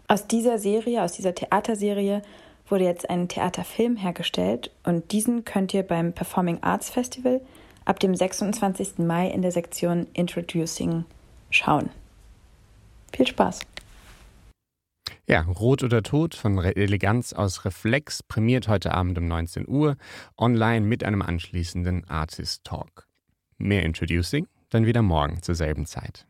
Aus 0.09 0.27
dieser 0.27 0.59
Serie, 0.59 1.05
aus 1.05 1.13
dieser 1.13 1.37
Theaterserie, 1.37 2.23
wurde 2.69 2.85
jetzt 2.85 3.09
ein 3.09 3.29
Theaterfilm 3.29 3.97
hergestellt 3.97 4.71
und 4.85 5.13
diesen 5.13 5.45
könnt 5.45 5.75
ihr 5.75 5.83
beim 5.83 6.13
Performing 6.13 6.63
Arts 6.63 6.91
Festival 6.91 7.41
ab 7.85 8.01
dem 8.01 8.15
26. 8.15 8.99
Mai 8.99 9.29
in 9.31 9.43
der 9.43 9.53
Sektion 9.53 10.07
Introducing 10.13 11.05
schauen. 11.51 11.91
Viel 13.13 13.27
Spaß! 13.27 13.61
Ja, 15.29 15.43
Rot 15.43 15.83
oder 15.83 16.03
Tod 16.03 16.37
von 16.37 16.57
Eleganz 16.59 17.33
aus 17.33 17.65
Reflex 17.65 18.23
prämiert 18.23 18.69
heute 18.69 18.95
Abend 18.95 19.19
um 19.19 19.27
19 19.27 19.67
Uhr 19.67 19.97
online 20.39 20.87
mit 20.87 21.03
einem 21.03 21.21
anschließenden 21.21 22.09
Artist 22.09 22.63
Talk. 22.65 23.09
Mehr 23.59 23.83
Introducing 23.83 24.47
dann 24.71 24.87
wieder 24.87 25.03
morgen 25.03 25.43
zur 25.43 25.55
selben 25.55 25.87
Zeit. 25.87 26.27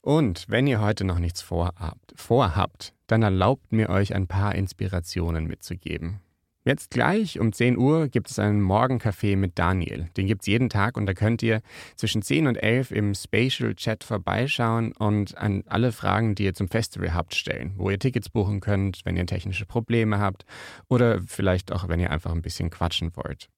Und 0.00 0.46
wenn 0.48 0.66
ihr 0.66 0.80
heute 0.80 1.04
noch 1.04 1.18
nichts 1.18 1.42
vorhabt, 1.42 2.12
vorhabt, 2.16 2.94
dann 3.10 3.22
erlaubt 3.22 3.72
mir 3.72 3.90
euch 3.90 4.14
ein 4.14 4.26
paar 4.26 4.54
Inspirationen 4.54 5.46
mitzugeben. 5.46 6.20
Jetzt 6.62 6.90
gleich 6.90 7.40
um 7.40 7.54
10 7.54 7.78
Uhr 7.78 8.08
gibt 8.08 8.30
es 8.30 8.38
einen 8.38 8.60
Morgencafé 8.60 9.34
mit 9.34 9.58
Daniel. 9.58 10.10
Den 10.18 10.26
gibt 10.26 10.42
es 10.42 10.46
jeden 10.46 10.68
Tag 10.68 10.98
und 10.98 11.06
da 11.06 11.14
könnt 11.14 11.42
ihr 11.42 11.62
zwischen 11.96 12.20
10 12.20 12.48
und 12.48 12.56
11 12.56 12.90
im 12.90 13.14
Spatial 13.14 13.74
Chat 13.74 14.04
vorbeischauen 14.04 14.92
und 14.92 15.38
an 15.38 15.64
alle 15.66 15.90
Fragen, 15.90 16.34
die 16.34 16.44
ihr 16.44 16.52
zum 16.52 16.68
Festival 16.68 17.14
habt, 17.14 17.34
stellen. 17.34 17.72
Wo 17.76 17.88
ihr 17.88 17.98
Tickets 17.98 18.28
buchen 18.28 18.60
könnt, 18.60 19.00
wenn 19.06 19.16
ihr 19.16 19.24
technische 19.24 19.64
Probleme 19.64 20.18
habt 20.18 20.44
oder 20.86 21.22
vielleicht 21.26 21.72
auch, 21.72 21.88
wenn 21.88 21.98
ihr 21.98 22.10
einfach 22.10 22.32
ein 22.32 22.42
bisschen 22.42 22.68
quatschen 22.68 23.16
wollt. 23.16 23.48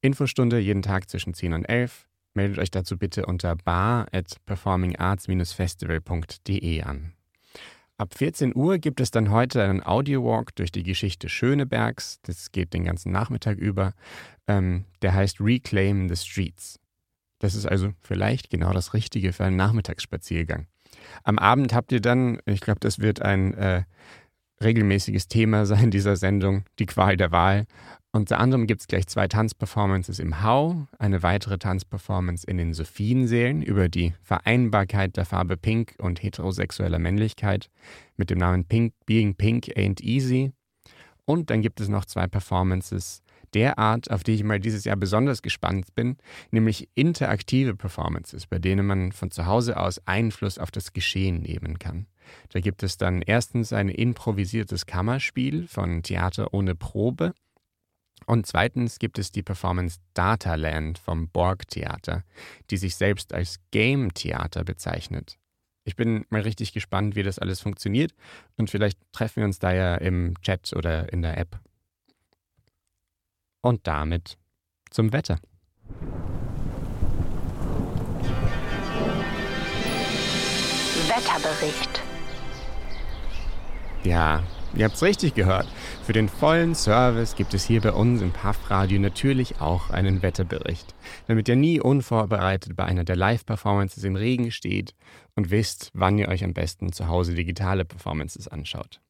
Infostunde 0.00 0.58
jeden 0.58 0.80
Tag 0.82 1.10
zwischen 1.10 1.34
10 1.34 1.52
und 1.52 1.66
11. 1.66 2.06
Meldet 2.32 2.58
euch 2.58 2.70
dazu 2.70 2.96
bitte 2.96 3.26
unter 3.26 3.56
bar 3.56 4.06
at 4.12 4.38
performingarts-festival.de 4.46 6.82
an. 6.82 7.12
Ab 7.98 8.14
14 8.14 8.54
Uhr 8.54 8.78
gibt 8.78 9.00
es 9.00 9.10
dann 9.10 9.32
heute 9.32 9.60
einen 9.64 9.84
Audio-Walk 9.84 10.54
durch 10.54 10.70
die 10.70 10.84
Geschichte 10.84 11.28
Schönebergs. 11.28 12.20
Das 12.22 12.52
geht 12.52 12.72
den 12.72 12.84
ganzen 12.84 13.10
Nachmittag 13.10 13.58
über. 13.58 13.92
Ähm, 14.46 14.84
der 15.02 15.14
heißt 15.14 15.40
Reclaim 15.40 16.08
the 16.08 16.14
Streets. 16.14 16.78
Das 17.40 17.56
ist 17.56 17.66
also 17.66 17.90
vielleicht 18.00 18.50
genau 18.50 18.72
das 18.72 18.94
Richtige 18.94 19.32
für 19.32 19.44
einen 19.44 19.56
Nachmittagsspaziergang. 19.56 20.68
Am 21.24 21.40
Abend 21.40 21.74
habt 21.74 21.90
ihr 21.90 22.00
dann, 22.00 22.38
ich 22.46 22.60
glaube, 22.60 22.78
das 22.78 23.00
wird 23.00 23.20
ein 23.20 23.54
äh, 23.54 23.82
regelmäßiges 24.62 25.28
Thema 25.28 25.66
sein 25.66 25.90
dieser 25.90 26.16
Sendung, 26.16 26.64
die 26.78 26.86
Qual 26.86 27.16
der 27.16 27.32
Wahl. 27.32 27.66
Unter 28.10 28.40
anderem 28.40 28.66
gibt 28.66 28.80
es 28.80 28.86
gleich 28.86 29.06
zwei 29.06 29.28
Tanzperformances 29.28 30.18
im 30.18 30.42
Hau, 30.42 30.86
eine 30.98 31.22
weitere 31.22 31.58
Tanzperformance 31.58 32.46
in 32.46 32.56
den 32.56 32.72
Sophienseelen 32.72 33.62
über 33.62 33.88
die 33.88 34.14
Vereinbarkeit 34.22 35.16
der 35.18 35.26
Farbe 35.26 35.58
Pink 35.58 35.94
und 35.98 36.22
heterosexueller 36.22 36.98
Männlichkeit 36.98 37.68
mit 38.16 38.30
dem 38.30 38.38
Namen 38.38 38.64
Pink 38.64 38.94
Being 39.04 39.34
Pink 39.34 39.66
Ain't 39.76 40.02
Easy. 40.02 40.52
Und 41.26 41.50
dann 41.50 41.60
gibt 41.60 41.80
es 41.80 41.88
noch 41.88 42.06
zwei 42.06 42.26
Performances 42.26 43.22
der 43.54 43.78
Art, 43.78 44.10
auf 44.10 44.24
die 44.24 44.32
ich 44.32 44.44
mal 44.44 44.60
dieses 44.60 44.84
Jahr 44.84 44.96
besonders 44.96 45.42
gespannt 45.42 45.94
bin, 45.94 46.16
nämlich 46.50 46.88
interaktive 46.94 47.74
Performances, 47.74 48.46
bei 48.46 48.58
denen 48.58 48.86
man 48.86 49.12
von 49.12 49.30
zu 49.30 49.46
Hause 49.46 49.78
aus 49.78 50.00
Einfluss 50.06 50.58
auf 50.58 50.70
das 50.70 50.92
Geschehen 50.92 51.42
nehmen 51.42 51.78
kann. 51.78 52.06
Da 52.50 52.60
gibt 52.60 52.82
es 52.82 52.96
dann 52.96 53.22
erstens 53.22 53.72
ein 53.72 53.88
improvisiertes 53.88 54.86
Kammerspiel 54.86 55.66
von 55.68 56.02
Theater 56.02 56.52
ohne 56.54 56.74
Probe 56.74 57.34
und 58.26 58.46
zweitens 58.46 58.98
gibt 58.98 59.18
es 59.18 59.32
die 59.32 59.42
Performance 59.42 59.98
Dataland 60.14 60.98
vom 60.98 61.28
Borg 61.28 61.68
Theater, 61.68 62.24
die 62.70 62.76
sich 62.76 62.96
selbst 62.96 63.32
als 63.32 63.58
Game 63.70 64.12
Theater 64.12 64.64
bezeichnet. 64.64 65.38
Ich 65.84 65.96
bin 65.96 66.26
mal 66.28 66.42
richtig 66.42 66.72
gespannt, 66.74 67.16
wie 67.16 67.22
das 67.22 67.38
alles 67.38 67.60
funktioniert 67.60 68.12
und 68.56 68.70
vielleicht 68.70 68.98
treffen 69.12 69.36
wir 69.36 69.44
uns 69.46 69.58
da 69.58 69.72
ja 69.72 69.94
im 69.94 70.34
Chat 70.42 70.74
oder 70.74 71.10
in 71.12 71.22
der 71.22 71.38
App. 71.38 71.58
Und 73.62 73.86
damit 73.86 74.36
zum 74.90 75.12
Wetter. 75.12 75.38
Wetterbericht. 81.08 82.07
Ja, 84.04 84.44
ihr 84.76 84.84
habt 84.84 84.94
es 84.94 85.02
richtig 85.02 85.34
gehört. 85.34 85.66
Für 86.04 86.12
den 86.12 86.28
vollen 86.28 86.74
Service 86.74 87.34
gibt 87.34 87.52
es 87.52 87.64
hier 87.64 87.80
bei 87.80 87.92
uns 87.92 88.22
im 88.22 88.32
Puff 88.32 88.70
Radio 88.70 89.00
natürlich 89.00 89.60
auch 89.60 89.90
einen 89.90 90.22
Wetterbericht, 90.22 90.94
damit 91.26 91.48
ihr 91.48 91.56
nie 91.56 91.80
unvorbereitet 91.80 92.76
bei 92.76 92.84
einer 92.84 93.04
der 93.04 93.16
Live-Performances 93.16 94.04
im 94.04 94.14
Regen 94.14 94.52
steht 94.52 94.94
und 95.34 95.50
wisst, 95.50 95.90
wann 95.94 96.16
ihr 96.16 96.28
euch 96.28 96.44
am 96.44 96.54
besten 96.54 96.92
zu 96.92 97.08
Hause 97.08 97.34
digitale 97.34 97.84
Performances 97.84 98.46
anschaut. 98.46 99.00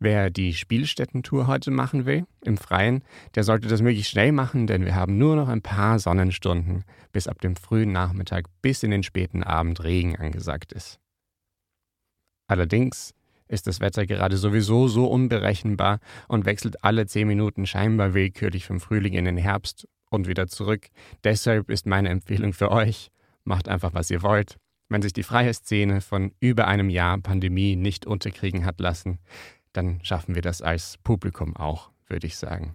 Wer 0.00 0.30
die 0.30 0.52
Spielstättentour 0.52 1.46
heute 1.46 1.70
machen 1.70 2.06
will, 2.06 2.26
im 2.44 2.56
Freien, 2.56 3.04
der 3.36 3.44
sollte 3.44 3.68
das 3.68 3.82
möglichst 3.82 4.10
schnell 4.10 4.32
machen, 4.32 4.66
denn 4.66 4.84
wir 4.84 4.96
haben 4.96 5.16
nur 5.16 5.36
noch 5.36 5.46
ein 5.46 5.62
paar 5.62 6.00
Sonnenstunden, 6.00 6.82
bis 7.12 7.28
ab 7.28 7.40
dem 7.40 7.54
frühen 7.54 7.92
Nachmittag 7.92 8.46
bis 8.62 8.82
in 8.82 8.90
den 8.90 9.04
späten 9.04 9.44
Abend 9.44 9.84
Regen 9.84 10.16
angesagt 10.16 10.72
ist. 10.72 10.98
Allerdings 12.48 13.14
ist 13.52 13.66
das 13.66 13.80
Wetter 13.80 14.06
gerade 14.06 14.36
sowieso 14.36 14.88
so 14.88 15.06
unberechenbar 15.06 16.00
und 16.26 16.46
wechselt 16.46 16.82
alle 16.82 17.06
zehn 17.06 17.28
Minuten 17.28 17.66
scheinbar 17.66 18.14
willkürlich 18.14 18.64
vom 18.64 18.80
Frühling 18.80 19.12
in 19.12 19.26
den 19.26 19.36
Herbst 19.36 19.86
und 20.10 20.26
wieder 20.26 20.48
zurück. 20.48 20.88
Deshalb 21.22 21.70
ist 21.70 21.86
meine 21.86 22.08
Empfehlung 22.08 22.54
für 22.54 22.70
euch, 22.70 23.10
macht 23.44 23.68
einfach, 23.68 23.94
was 23.94 24.10
ihr 24.10 24.22
wollt. 24.22 24.56
Wenn 24.88 25.02
sich 25.02 25.12
die 25.12 25.22
freie 25.22 25.52
Szene 25.54 26.00
von 26.00 26.32
über 26.40 26.66
einem 26.66 26.90
Jahr 26.90 27.18
Pandemie 27.18 27.76
nicht 27.76 28.06
unterkriegen 28.06 28.64
hat 28.64 28.80
lassen, 28.80 29.18
dann 29.72 30.00
schaffen 30.02 30.34
wir 30.34 30.42
das 30.42 30.60
als 30.60 30.98
Publikum 31.02 31.56
auch, 31.56 31.90
würde 32.08 32.26
ich 32.26 32.36
sagen. 32.36 32.74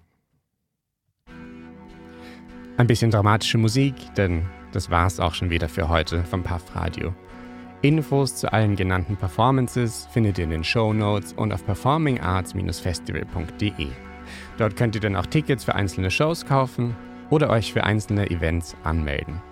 Ein 2.78 2.88
bisschen 2.88 3.10
dramatische 3.10 3.58
Musik, 3.58 3.96
denn 4.16 4.48
das 4.72 4.92
war's 4.92 5.20
auch 5.20 5.34
schon 5.34 5.50
wieder 5.50 5.70
für 5.70 5.90
heute 5.90 6.24
vom 6.24 6.44
Puff 6.44 6.76
Radio. 6.76 7.16
Infos 7.82 8.36
zu 8.36 8.52
allen 8.52 8.76
genannten 8.76 9.16
Performances 9.18 10.08
findet 10.12 10.40
ihr 10.40 10.46
in 10.46 10.50
den 10.50 10.64
Show 10.64 10.94
Notes 10.94 11.34
und 11.34 11.54
auf 11.54 11.64
performingarts-festival.de. 11.66 13.88
Dort 14.58 14.76
könnt 14.76 14.96
ihr 14.96 15.02
dann 15.02 15.16
auch 15.16 15.28
Tickets 15.28 15.64
für 15.64 15.76
einzelne 15.76 16.10
Shows 16.10 16.44
kaufen 16.46 16.96
oder 17.30 17.52
euch 17.52 17.74
für 17.74 17.84
einzelne 17.84 18.32
Events 18.32 18.76
anmelden. 18.84 19.44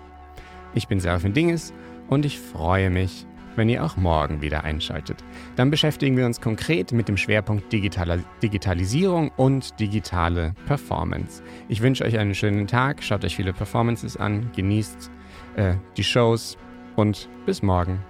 Ich 0.74 0.88
bin 0.88 0.98
Serafin 0.98 1.34
Dinges 1.34 1.72
und 2.08 2.24
ich 2.24 2.40
freue 2.40 2.90
mich, 2.90 3.26
wenn 3.54 3.68
ihr 3.68 3.84
auch 3.84 3.96
morgen 3.96 4.42
wieder 4.42 4.64
einschaltet. 4.64 5.22
Dann 5.54 5.70
beschäftigen 5.70 6.16
wir 6.16 6.26
uns 6.26 6.40
konkret 6.40 6.90
mit 6.92 7.06
dem 7.08 7.16
Schwerpunkt 7.16 7.72
Digitala 7.72 8.18
Digitalisierung 8.42 9.30
und 9.36 9.78
digitale 9.80 10.54
Performance. 10.66 11.42
Ich 11.68 11.80
wünsche 11.80 12.04
euch 12.04 12.18
einen 12.18 12.34
schönen 12.34 12.66
Tag, 12.66 13.02
schaut 13.02 13.24
euch 13.24 13.36
viele 13.36 13.52
Performances 13.52 14.16
an, 14.16 14.50
genießt 14.54 15.10
äh, 15.56 15.74
die 15.96 16.04
Shows 16.04 16.58
und 16.96 17.28
bis 17.46 17.62
morgen. 17.62 18.00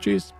Tschüss. 0.00 0.34